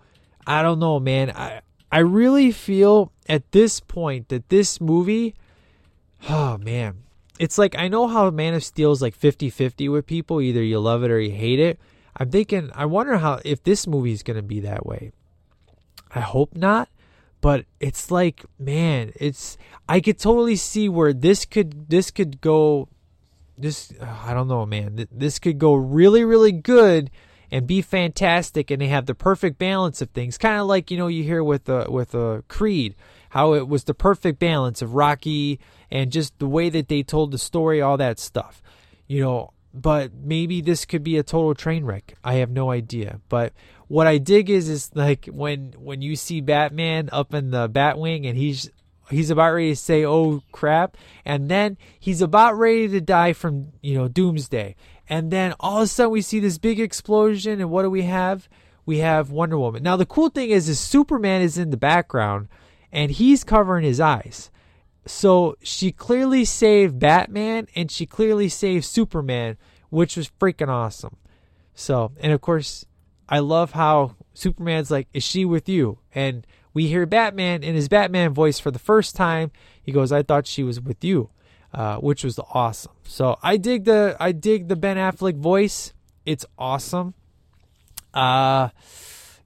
[0.47, 1.31] i don't know man.
[1.31, 1.61] I
[1.93, 5.35] i really feel at this point that this movie
[6.29, 7.05] oh man.
[7.39, 10.41] It's like i know how man of steel is like 50-50 with people.
[10.41, 11.79] Either you love it or you hate it
[12.19, 15.13] i'm thinking i wonder how if this movie is going to be that way.
[16.15, 16.89] I hope not
[17.41, 22.89] but it's like man it's i could totally see where this could this could go
[23.57, 27.11] this i don't know man this could go really really good
[27.51, 30.39] and be fantastic and they have the perfect balance of things.
[30.39, 32.95] Kind of like you know you hear with a with a creed
[33.31, 37.31] how it was the perfect balance of rocky and just the way that they told
[37.31, 38.63] the story all that stuff.
[39.07, 42.15] You know but maybe this could be a total train wreck.
[42.25, 43.21] I have no idea.
[43.29, 43.53] But
[43.87, 48.27] what I dig is is like when when you see Batman up in the Batwing
[48.29, 48.71] and he's
[49.11, 50.97] he's about ready to say oh crap.
[51.25, 54.77] And then he's about ready to die from you know doomsday.
[55.09, 58.03] And then all of a sudden we see this big explosion and what do we
[58.03, 58.49] have?
[58.85, 59.83] We have wonder woman.
[59.83, 62.49] Now the cool thing is is superman is in the background
[62.91, 64.51] and he's covering his eyes
[65.09, 69.57] so she clearly saved batman and she clearly saved superman
[69.91, 71.17] which was freaking awesome
[71.75, 72.85] so and of course
[73.29, 77.89] I love how Superman's like, "Is she with you?" And we hear Batman in his
[77.89, 79.51] Batman voice for the first time.
[79.83, 81.31] He goes, "I thought she was with you,"
[81.75, 82.93] uh, which was awesome.
[83.05, 85.93] So I dig the I dig the Ben Affleck voice.
[86.25, 87.15] It's awesome.
[88.15, 88.71] Uh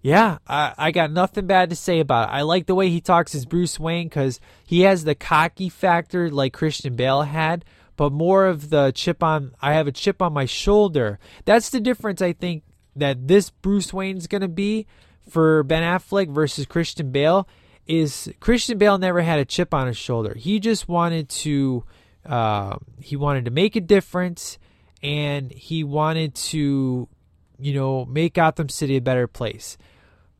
[0.02, 2.32] yeah, I, I got nothing bad to say about it.
[2.32, 6.28] I like the way he talks as Bruce Wayne because he has the cocky factor
[6.28, 7.64] like Christian Bale had,
[7.96, 9.54] but more of the chip on.
[9.62, 11.20] I have a chip on my shoulder.
[11.44, 12.64] That's the difference, I think,
[12.96, 14.86] that this Bruce Wayne's going to be
[15.28, 17.48] for Ben Affleck versus Christian Bale
[17.86, 20.34] is Christian Bale never had a chip on his shoulder.
[20.34, 21.84] He just wanted to
[22.26, 24.58] uh, he wanted to make a difference
[25.00, 27.08] and he wanted to
[27.58, 29.78] you know make Gotham City a better place.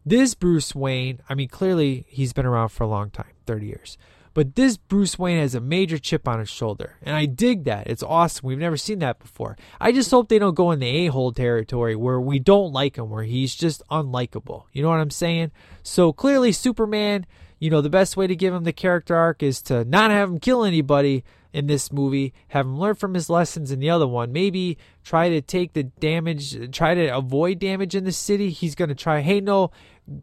[0.04, 3.98] This Bruce Wayne, I mean clearly he's been around for a long time, 30 years.
[4.34, 6.96] But this Bruce Wayne has a major chip on his shoulder.
[7.02, 7.86] And I dig that.
[7.86, 8.46] It's awesome.
[8.46, 9.58] We've never seen that before.
[9.80, 12.96] I just hope they don't go in the a hole territory where we don't like
[12.96, 14.64] him, where he's just unlikable.
[14.72, 15.52] You know what I'm saying?
[15.82, 17.26] So clearly, Superman,
[17.58, 20.30] you know, the best way to give him the character arc is to not have
[20.30, 24.06] him kill anybody in this movie, have him learn from his lessons in the other
[24.06, 24.32] one.
[24.32, 28.50] Maybe try to take the damage, try to avoid damage in the city.
[28.50, 29.70] He's going to try, hey, no,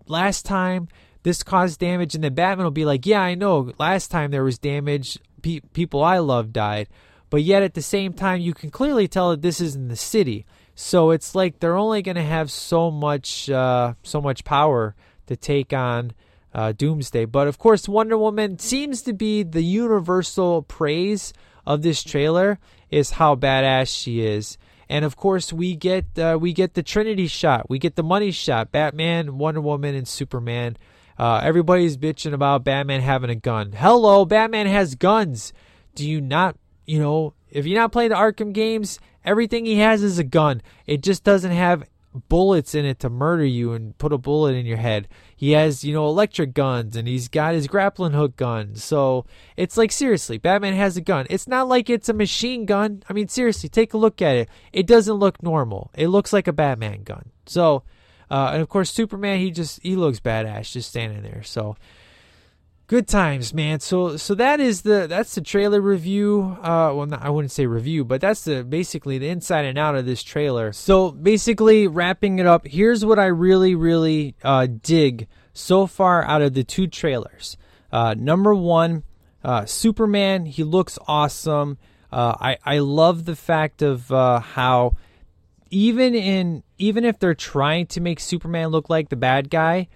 [0.07, 0.87] last time
[1.23, 3.73] this caused damage, and then Batman will be like, "Yeah, I know.
[3.77, 6.87] Last time there was damage, pe- people I love died."
[7.29, 9.95] But yet at the same time, you can clearly tell that this is in the
[9.95, 10.45] city.
[10.75, 14.95] So it's like they're only going to have so much, uh, so much power
[15.27, 16.13] to take on
[16.53, 17.25] uh, Doomsday.
[17.25, 21.33] But of course, Wonder Woman seems to be the universal praise
[21.65, 24.57] of this trailer is how badass she is.
[24.89, 28.31] And of course, we get uh, we get the Trinity shot, we get the money
[28.31, 30.77] shot, Batman, Wonder Woman, and Superman
[31.19, 33.73] uh, everybody's bitching about Batman having a gun.
[33.73, 35.51] Hello, Batman has guns.
[35.93, 40.01] Do you not, you know, if you're not playing the Arkham games, everything he has
[40.01, 40.61] is a gun.
[40.87, 44.65] It just doesn't have bullets in it to murder you and put a bullet in
[44.65, 45.07] your head.
[45.35, 48.75] He has, you know, electric guns and he's got his grappling hook gun.
[48.75, 51.27] So it's like, seriously, Batman has a gun.
[51.29, 53.03] It's not like it's a machine gun.
[53.09, 54.49] I mean, seriously, take a look at it.
[54.73, 57.31] It doesn't look normal, it looks like a Batman gun.
[57.45, 57.83] So
[58.31, 61.43] uh, and of course, Superman, he just he looks badass just standing there.
[61.43, 61.75] So
[62.89, 63.79] good times, man.
[63.79, 66.57] So so that is the that's the trailer review.
[66.59, 69.95] Uh, well, not, I wouldn't say review, but that's the basically the inside and out
[69.95, 70.73] of this trailer.
[70.73, 76.41] So basically, wrapping it up, here's what I really really uh, dig so far out
[76.41, 77.55] of the two trailers.
[77.91, 79.03] Uh, number one,
[79.43, 80.45] uh, Superman.
[80.45, 81.77] He looks awesome.
[82.11, 84.95] Uh, I I love the fact of uh, how
[85.69, 89.87] even in even if they're trying to make Superman look like the bad guy,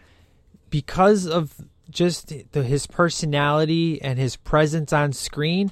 [0.69, 1.56] because of
[1.93, 5.71] just the, his personality and his presence on screen,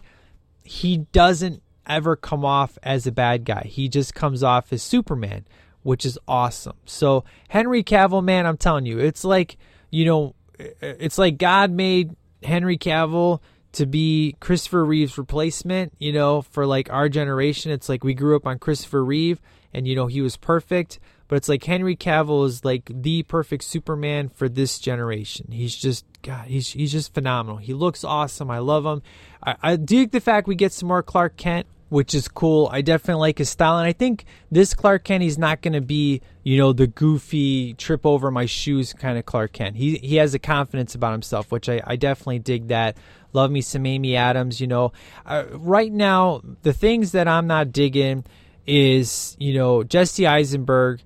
[0.63, 3.63] he doesn't ever come off as a bad guy.
[3.65, 5.45] He just comes off as Superman,
[5.83, 6.77] which is awesome.
[6.85, 9.57] So Henry Cavill, man, I'm telling you, it's like
[9.89, 13.41] you know, it's like God made Henry Cavill
[13.73, 17.71] to be Christopher Reeve's replacement, you know, for like our generation.
[17.71, 19.41] It's like we grew up on Christopher Reeve
[19.73, 20.99] and you know he was perfect
[21.31, 26.05] but it's like henry cavill is like the perfect superman for this generation he's just
[26.23, 29.01] god he's he's just phenomenal he looks awesome i love him
[29.41, 32.69] i, I dig the fact we get some more clark kent which is cool.
[32.71, 35.81] I definitely like his style, and I think this Clark Kent he's not going to
[35.81, 39.75] be, you know, the goofy trip over my shoes kind of Clark Kent.
[39.75, 42.95] He he has a confidence about himself, which I, I definitely dig that.
[43.33, 44.93] Love me some Amy Adams, you know.
[45.25, 48.23] Uh, right now, the things that I'm not digging
[48.65, 51.01] is, you know, Jesse Eisenberg.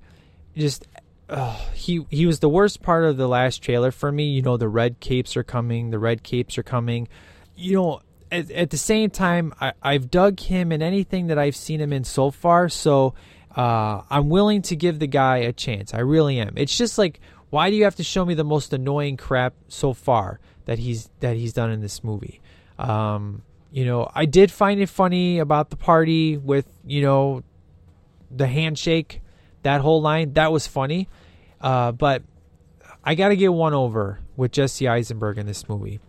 [0.56, 0.88] Just
[1.30, 4.26] uh, he he was the worst part of the last trailer for me.
[4.26, 5.91] You know, the red capes are coming.
[5.91, 7.08] The red capes are coming.
[7.56, 8.01] You know,
[8.32, 11.93] at, at the same time, I, I've dug him in anything that I've seen him
[11.93, 12.70] in so far.
[12.70, 13.14] So
[13.56, 15.93] uh, I'm willing to give the guy a chance.
[15.93, 16.53] I really am.
[16.58, 19.93] It's just like, why do you have to show me the most annoying crap so
[19.93, 22.41] far that he's that he's done in this movie?
[22.78, 27.43] Um, you know, I did find it funny about the party with you know
[28.30, 29.22] the handshake,
[29.66, 30.34] that whole line.
[30.34, 31.09] That was funny,
[31.59, 32.24] uh, but
[33.03, 35.99] I got to get one over with Jesse Eisenberg in this movie.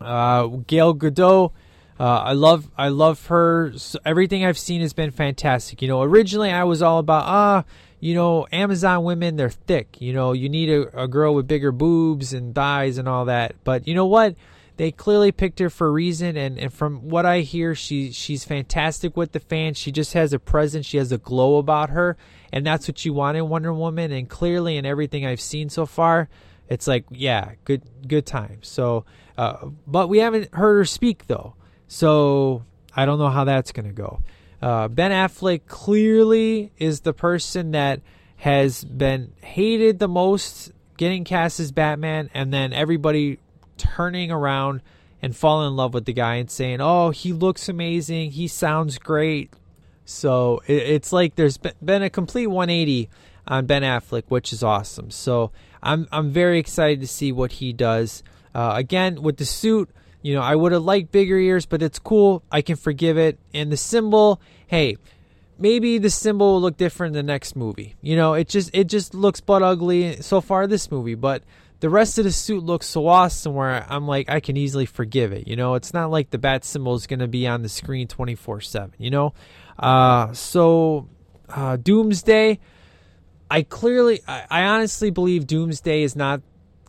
[0.00, 1.52] Uh, Gal Gadot,
[2.00, 3.72] uh, I love I love her.
[3.76, 5.80] So everything I've seen has been fantastic.
[5.82, 7.64] You know, originally I was all about ah,
[8.00, 10.00] you know, Amazon women they're thick.
[10.00, 13.56] You know, you need a, a girl with bigger boobs and thighs and all that.
[13.64, 14.34] But you know what?
[14.78, 18.44] They clearly picked her for a reason, and, and from what I hear, she she's
[18.44, 19.76] fantastic with the fans.
[19.76, 20.86] She just has a presence.
[20.86, 22.16] She has a glow about her,
[22.52, 24.12] and that's what you want in Wonder Woman.
[24.12, 26.28] And clearly, in everything I've seen so far,
[26.68, 28.60] it's like yeah, good good time.
[28.62, 29.04] So
[29.36, 31.54] uh, but we haven't heard her speak though,
[31.88, 32.64] so
[32.94, 34.22] I don't know how that's going to go.
[34.62, 38.00] Uh, ben Affleck clearly is the person that
[38.36, 43.38] has been hated the most getting cast as Batman, and then everybody
[43.78, 44.82] turning around
[45.22, 48.32] and falling in love with the guy and saying, "Oh, he looks amazing.
[48.32, 49.52] He sounds great."
[50.04, 53.08] So it, it's like there's been a complete 180
[53.46, 55.10] on Ben Affleck, which is awesome.
[55.10, 55.50] So
[55.82, 58.22] I'm I'm very excited to see what he does.
[58.54, 59.90] Uh, again, with the suit,
[60.22, 62.42] you know, I would have liked bigger ears, but it's cool.
[62.50, 63.38] I can forgive it.
[63.54, 64.96] And the symbol, hey,
[65.58, 67.96] maybe the symbol will look different in the next movie.
[68.00, 71.42] You know, it just it just looks butt ugly so far this movie, but
[71.80, 75.32] the rest of the suit looks so awesome where I'm like I can easily forgive
[75.32, 75.46] it.
[75.46, 78.08] You know, it's not like the bat symbol is going to be on the screen
[78.08, 79.34] 24/7, you know?
[79.78, 81.08] Uh so
[81.48, 82.58] uh Doomsday
[83.50, 86.42] I clearly I, I honestly believe Doomsday is not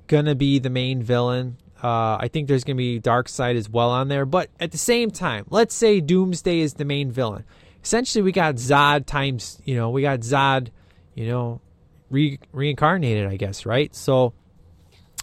[0.07, 1.57] gonna be the main villain.
[1.81, 5.11] Uh, I think there's gonna be Darkseid as well on there, but at the same
[5.11, 7.45] time, let's say Doomsday is the main villain.
[7.81, 10.69] Essentially, we got Zod times, you know, we got Zod,
[11.13, 11.61] you know,
[12.09, 13.95] re- reincarnated, I guess, right?
[13.95, 14.33] So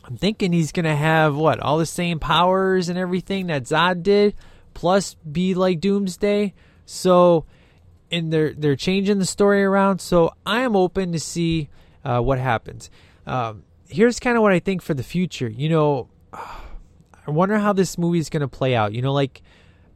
[0.07, 4.35] I'm thinking he's gonna have what all the same powers and everything that Zod did,
[4.75, 6.55] plus be like Doomsday.
[6.85, 7.45] So,
[8.11, 10.01] and they're they're changing the story around.
[10.01, 11.69] So I am open to see
[12.05, 12.91] uh, what happens.
[13.27, 15.49] Um, here's kind of what I think for the future.
[15.49, 18.93] You know, I wonder how this movie is going to play out.
[18.93, 19.43] You know, like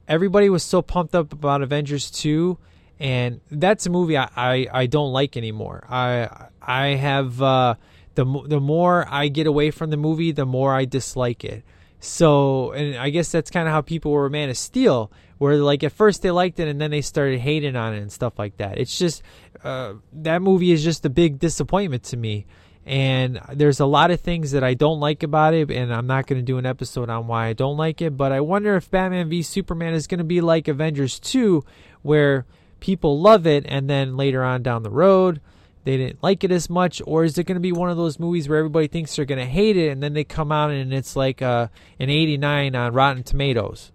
[0.08, 2.58] everybody was so pumped up about Avengers 2
[3.00, 5.84] and that's a movie I, I, I don't like anymore.
[5.88, 7.74] I I have uh,
[8.14, 11.64] the the more I get away from the movie, the more I dislike it.
[12.00, 15.84] So, and I guess that's kind of how people were Man of Steel, where like
[15.84, 18.56] at first they liked it and then they started hating on it and stuff like
[18.56, 18.78] that.
[18.78, 19.22] It's just
[19.62, 22.46] uh, that movie is just a big disappointment to me
[22.86, 26.26] and there's a lot of things that I don't like about it, and I'm not
[26.26, 28.16] going to do an episode on why I don't like it.
[28.16, 31.64] But I wonder if Batman v Superman is going to be like Avengers 2,
[32.02, 32.46] where
[32.80, 35.40] people love it, and then later on down the road,
[35.84, 38.18] they didn't like it as much, or is it going to be one of those
[38.18, 40.92] movies where everybody thinks they're going to hate it, and then they come out and
[40.92, 41.68] it's like uh,
[41.98, 43.92] an 89 on Rotten Tomatoes?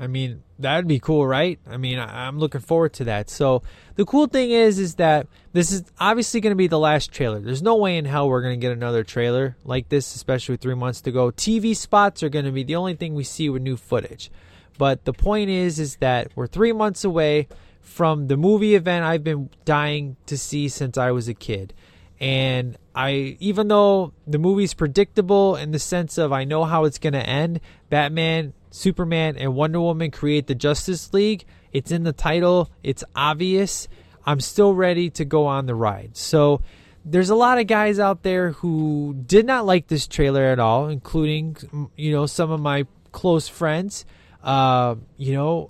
[0.00, 1.58] I mean, that'd be cool, right?
[1.68, 3.28] I mean, I'm looking forward to that.
[3.28, 3.62] So
[3.96, 7.40] the cool thing is, is that this is obviously going to be the last trailer.
[7.40, 10.60] There's no way in hell we're going to get another trailer like this, especially with
[10.60, 11.32] three months to go.
[11.32, 14.30] TV spots are going to be the only thing we see with new footage.
[14.78, 17.48] But the point is, is that we're three months away
[17.88, 21.74] from the movie event I've been dying to see since I was a kid.
[22.20, 26.98] And I, even though the movie's predictable in the sense of I know how it's
[26.98, 27.60] going to end,
[27.90, 31.44] Batman Superman and Wonder Woman create the Justice League.
[31.72, 33.88] It's in the title, it's obvious.
[34.26, 36.16] I'm still ready to go on the ride.
[36.16, 36.60] So
[37.04, 40.88] there's a lot of guys out there who did not like this trailer at all,
[40.88, 44.04] including you know some of my close friends.
[44.42, 45.68] Uh, you know,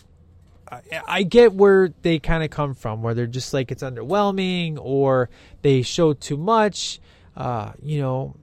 [0.71, 4.79] I, I get where they kind of come from, where they're just like it's underwhelming
[4.81, 5.31] or
[5.63, 7.01] they show too much.
[7.37, 8.37] Uh, you know,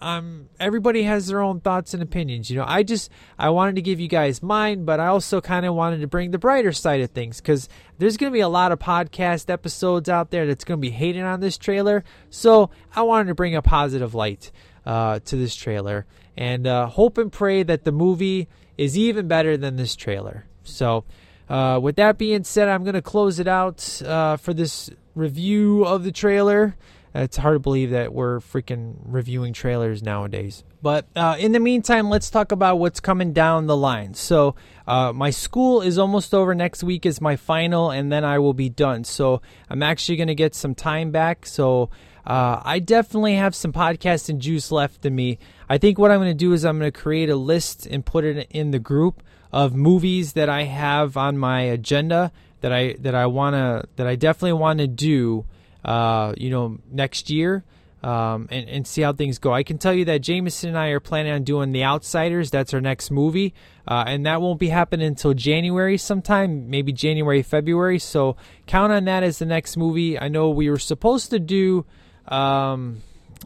[0.00, 2.64] um everybody has their own thoughts and opinions you know.
[2.66, 6.02] I just i wanted to give you guys mine but i also kind of wanted
[6.02, 8.78] to bring the brighter side of things because there's going to be a lot of
[8.78, 12.04] podcast episodes out there that's going to be hating on this trailer.
[12.28, 14.52] So i wanted to bring a positive light
[14.84, 16.06] uh, to this trailer
[16.36, 20.46] and uh, hope and pray that the movie is even better than this trailer.
[20.64, 21.04] So
[21.52, 25.84] uh, with that being said, I'm going to close it out uh, for this review
[25.84, 26.76] of the trailer.
[27.14, 30.64] It's hard to believe that we're freaking reviewing trailers nowadays.
[30.80, 34.14] But uh, in the meantime, let's talk about what's coming down the line.
[34.14, 34.54] So,
[34.86, 36.54] uh, my school is almost over.
[36.54, 39.04] Next week is my final, and then I will be done.
[39.04, 41.44] So, I'm actually going to get some time back.
[41.44, 41.90] So,
[42.26, 45.38] uh, I definitely have some podcasting juice left in me.
[45.68, 48.06] I think what I'm going to do is I'm going to create a list and
[48.06, 49.22] put it in the group
[49.52, 52.32] of movies that I have on my agenda
[52.62, 55.44] that I that I want to that I definitely want to do
[55.84, 57.64] uh, you know, next year.
[58.04, 59.54] Um, and, and see how things go.
[59.54, 62.50] I can tell you that Jameson and I are planning on doing The Outsiders.
[62.50, 63.54] That's our next movie.
[63.86, 68.00] Uh, and that won't be happening until January sometime, maybe January, February.
[68.00, 68.36] So
[68.66, 70.18] count on that as the next movie.
[70.18, 71.86] I know we were supposed to do.
[72.26, 73.02] Um,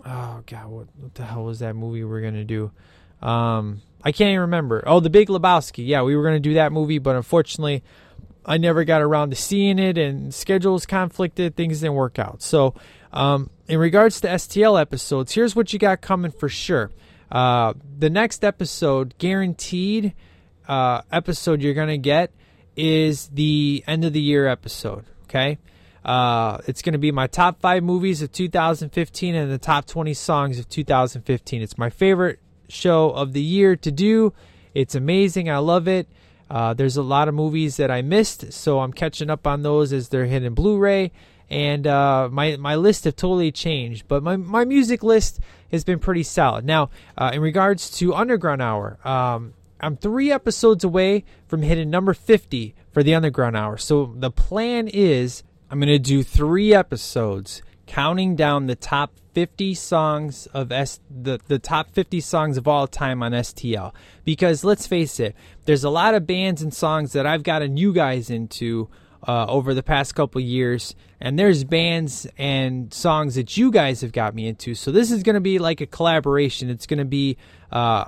[0.06, 2.70] oh, God, what, what the hell was that movie we are going to do?
[3.20, 4.84] Um, I can't even remember.
[4.86, 5.84] Oh, The Big Lebowski.
[5.84, 7.82] Yeah, we were going to do that movie, but unfortunately,
[8.44, 11.56] I never got around to seeing it, and schedules conflicted.
[11.56, 12.40] Things didn't work out.
[12.40, 12.76] So,
[13.12, 16.92] um, in regards to STL episodes, here's what you got coming for sure.
[17.32, 20.14] Uh, the next episode, guaranteed
[20.68, 22.30] uh, episode you're going to get
[22.76, 25.04] is the end of the year episode.
[25.24, 25.58] Okay.
[26.04, 30.14] Uh, it's going to be my top five movies of 2015 and the top 20
[30.14, 31.60] songs of 2015.
[31.60, 32.38] It's my favorite
[32.68, 34.32] show of the year to do.
[34.74, 35.48] It's amazing.
[35.48, 36.08] I love it.
[36.48, 39.92] Uh, there's a lot of movies that I missed, so I'm catching up on those
[39.92, 41.10] as they're hitting Blu-ray.
[41.48, 45.38] And uh, my my list have totally changed, but my my music list
[45.70, 46.64] has been pretty solid.
[46.64, 52.14] Now, uh, in regards to Underground Hour, um, I'm three episodes away from hitting number
[52.14, 53.76] 50 for the Underground Hour.
[53.76, 59.74] So the plan is I'm going to do three episodes counting down the top 50
[59.74, 63.92] songs of S the, the top 50 songs of all time on STL.
[64.24, 65.34] Because let's face it,
[65.66, 68.88] there's a lot of bands and songs that I've gotten you guys into
[69.26, 74.12] uh, over the past couple years, and there's bands and songs that you guys have
[74.12, 74.74] got me into.
[74.74, 76.70] So this is going to be like a collaboration.
[76.70, 77.36] It's going to be
[77.72, 78.04] uh,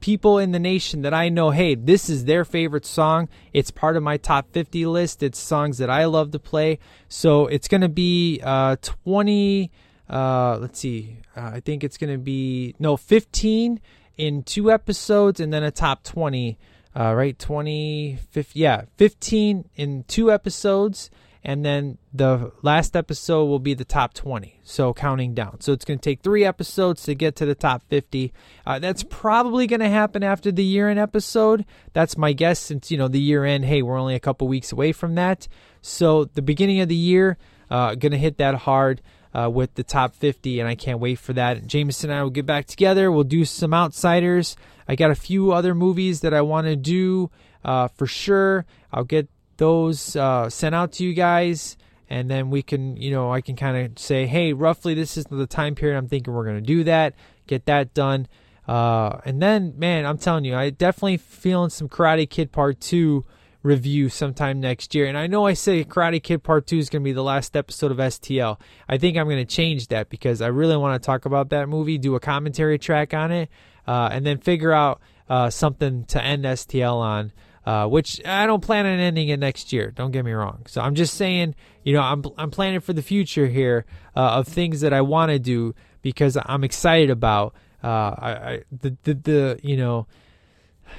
[0.00, 3.28] people in the nation that I know, hey, this is their favorite song.
[3.52, 5.22] It's part of my top 50 list.
[5.22, 6.78] It's songs that I love to play.
[7.08, 9.70] So it's going to be uh, 20
[10.08, 11.18] uh, let's see.
[11.36, 13.80] Uh, I think it's going to be no 15
[14.16, 16.58] in two episodes, and then a top 20.
[16.98, 21.10] Uh, right, 20, 50, yeah, 15 in two episodes,
[21.44, 24.60] and then the last episode will be the top 20.
[24.64, 25.60] So counting down.
[25.60, 28.32] So it's going to take three episodes to get to the top 50.
[28.66, 31.64] Uh, that's probably going to happen after the year end episode.
[31.92, 34.72] That's my guess since, you know, the year end, hey, we're only a couple weeks
[34.72, 35.48] away from that.
[35.80, 37.38] So the beginning of the year,
[37.70, 39.00] uh, going to hit that hard
[39.34, 41.66] uh, with the top 50, and I can't wait for that.
[41.66, 43.12] Jameson and I will get back together.
[43.12, 44.56] We'll do some outsiders.
[44.86, 47.30] I got a few other movies that I want to do
[47.64, 48.64] uh, for sure.
[48.92, 49.28] I'll get
[49.58, 51.76] those uh, sent out to you guys,
[52.08, 55.26] and then we can, you know, I can kind of say, hey, roughly this is
[55.26, 57.14] the time period I'm thinking we're going to do that.
[57.46, 58.26] Get that done.
[58.66, 63.24] Uh, and then, man, I'm telling you, I definitely feeling some Karate Kid Part 2
[63.62, 65.06] review sometime next year.
[65.06, 67.56] And I know I say Karate Kid Part 2 is going to be the last
[67.56, 68.60] episode of STL.
[68.88, 71.68] I think I'm going to change that because I really want to talk about that
[71.68, 73.48] movie, do a commentary track on it,
[73.86, 77.32] uh, and then figure out uh, something to end STL on.
[77.68, 79.90] Uh, which I don't plan on ending it next year.
[79.90, 80.62] Don't get me wrong.
[80.68, 81.54] So I'm just saying,
[81.84, 83.84] you know, I'm I'm planning for the future here
[84.16, 87.54] uh, of things that I want to do because I'm excited about.
[87.84, 90.06] Uh, I, I the, the the you know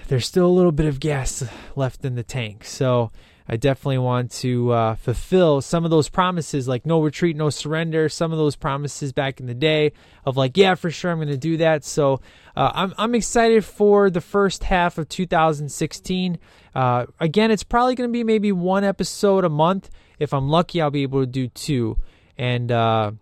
[0.09, 1.43] there's still a little bit of gas
[1.75, 2.65] left in the tank.
[2.65, 3.11] So
[3.51, 8.07] I definitely want to uh, fulfill some of those promises, like no retreat, no surrender.
[8.07, 9.93] Some of those promises back in the day
[10.23, 11.83] of like, yeah, for sure, I'm going to do that.
[11.83, 12.21] So
[12.55, 16.37] uh, I'm I'm excited for the first half of 2016.
[16.75, 19.89] Uh, again, it's probably going to be maybe one episode a month.
[20.19, 21.97] If I'm lucky, I'll be able to do two.
[22.37, 23.13] And uh,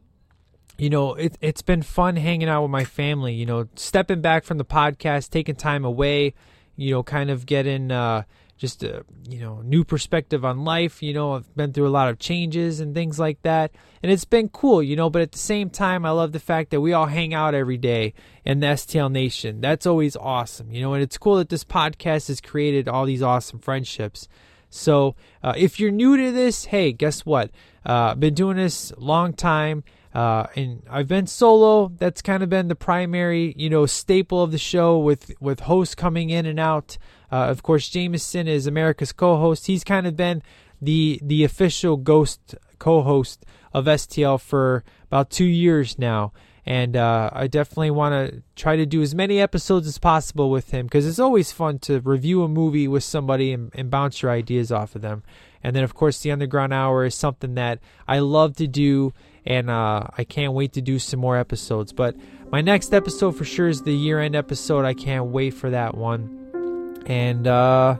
[0.78, 3.34] you know, it, it's been fun hanging out with my family.
[3.34, 6.34] You know, stepping back from the podcast, taking time away
[6.78, 8.23] you know, kind of getting uh,
[8.57, 11.01] just a you know new perspective on life.
[11.01, 14.25] You know, I've been through a lot of changes and things like that, and it's
[14.25, 14.81] been cool.
[14.81, 17.33] You know, but at the same time, I love the fact that we all hang
[17.33, 19.61] out every day in the STL Nation.
[19.61, 20.71] That's always awesome.
[20.71, 24.27] You know, and it's cool that this podcast has created all these awesome friendships.
[24.69, 27.51] So uh, if you're new to this, hey, guess what?
[27.85, 29.83] Uh, I've been doing this a long time.
[30.13, 31.91] Uh, and I've been solo.
[31.95, 35.93] That's kind of been the primary, you know, staple of the show with with hosts
[35.93, 36.97] coming in and out.
[37.32, 39.67] Uh, of course, Jameson is America's co-host.
[39.67, 40.41] He's kind of been
[40.82, 46.32] the the official ghost co-host of STL for about two years now.
[46.65, 50.71] and uh, I definitely want to try to do as many episodes as possible with
[50.71, 54.32] him because it's always fun to review a movie with somebody and, and, bounce your
[54.32, 55.23] ideas off of them.
[55.63, 59.13] And then, of course, the Underground Hour is something that I love to do,
[59.45, 61.93] and uh, I can't wait to do some more episodes.
[61.93, 62.17] But
[62.51, 64.84] my next episode for sure is the year end episode.
[64.84, 66.46] I can't wait for that one.
[67.07, 67.97] And, uh,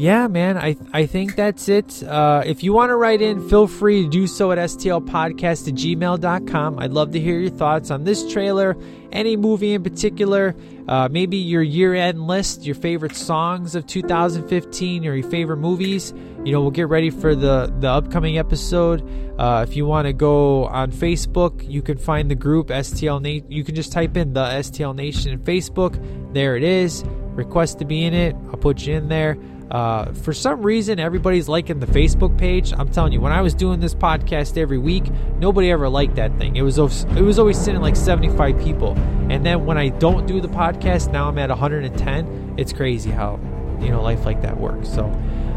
[0.00, 2.02] yeah, man, I I think that's it.
[2.02, 5.74] Uh, if you want to write in, feel free to do so at stlpodcast at
[5.74, 6.78] gmail.com.
[6.78, 8.78] I'd love to hear your thoughts on this trailer,
[9.12, 10.56] any movie in particular,
[10.88, 16.14] uh, maybe your year end list, your favorite songs of 2015, or your favorite movies.
[16.46, 19.06] You know, we'll get ready for the, the upcoming episode.
[19.38, 23.52] Uh, if you want to go on Facebook, you can find the group STL Nation.
[23.52, 26.32] You can just type in the STL Nation in Facebook.
[26.32, 27.04] There it is.
[27.34, 28.36] Request to be in it.
[28.48, 29.36] I'll put you in there.
[29.70, 32.72] Uh, for some reason, everybody's liking the Facebook page.
[32.76, 35.04] I'm telling you, when I was doing this podcast every week,
[35.38, 36.56] nobody ever liked that thing.
[36.56, 38.98] It was it was always sitting like 75 people,
[39.30, 42.54] and then when I don't do the podcast, now I'm at 110.
[42.58, 43.38] It's crazy how
[43.80, 44.88] you know life like that works.
[44.88, 45.04] So,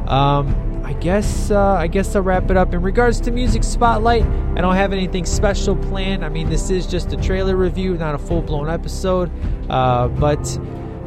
[0.08, 2.72] um, I guess uh, I guess I'll wrap it up.
[2.76, 4.24] In regards to music spotlight,
[4.56, 6.24] I don't have anything special planned.
[6.24, 9.32] I mean, this is just a trailer review, not a full blown episode,
[9.72, 10.46] uh, but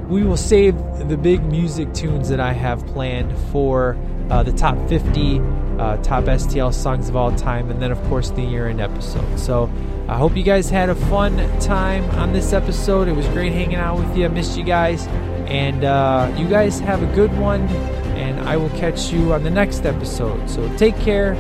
[0.09, 0.77] we will save
[1.09, 3.97] the big music tunes that I have planned for
[4.31, 5.41] uh, the top 50
[5.79, 9.39] uh, top STL songs of all time, and then, of course, the year end episode.
[9.39, 9.71] So,
[10.09, 13.09] I hope you guys had a fun time on this episode.
[13.09, 14.25] It was great hanging out with you.
[14.25, 15.07] I missed you guys.
[15.47, 17.63] And uh, you guys have a good one,
[18.17, 20.49] and I will catch you on the next episode.
[20.49, 21.35] So, take care.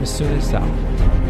[0.00, 1.21] As soon as out.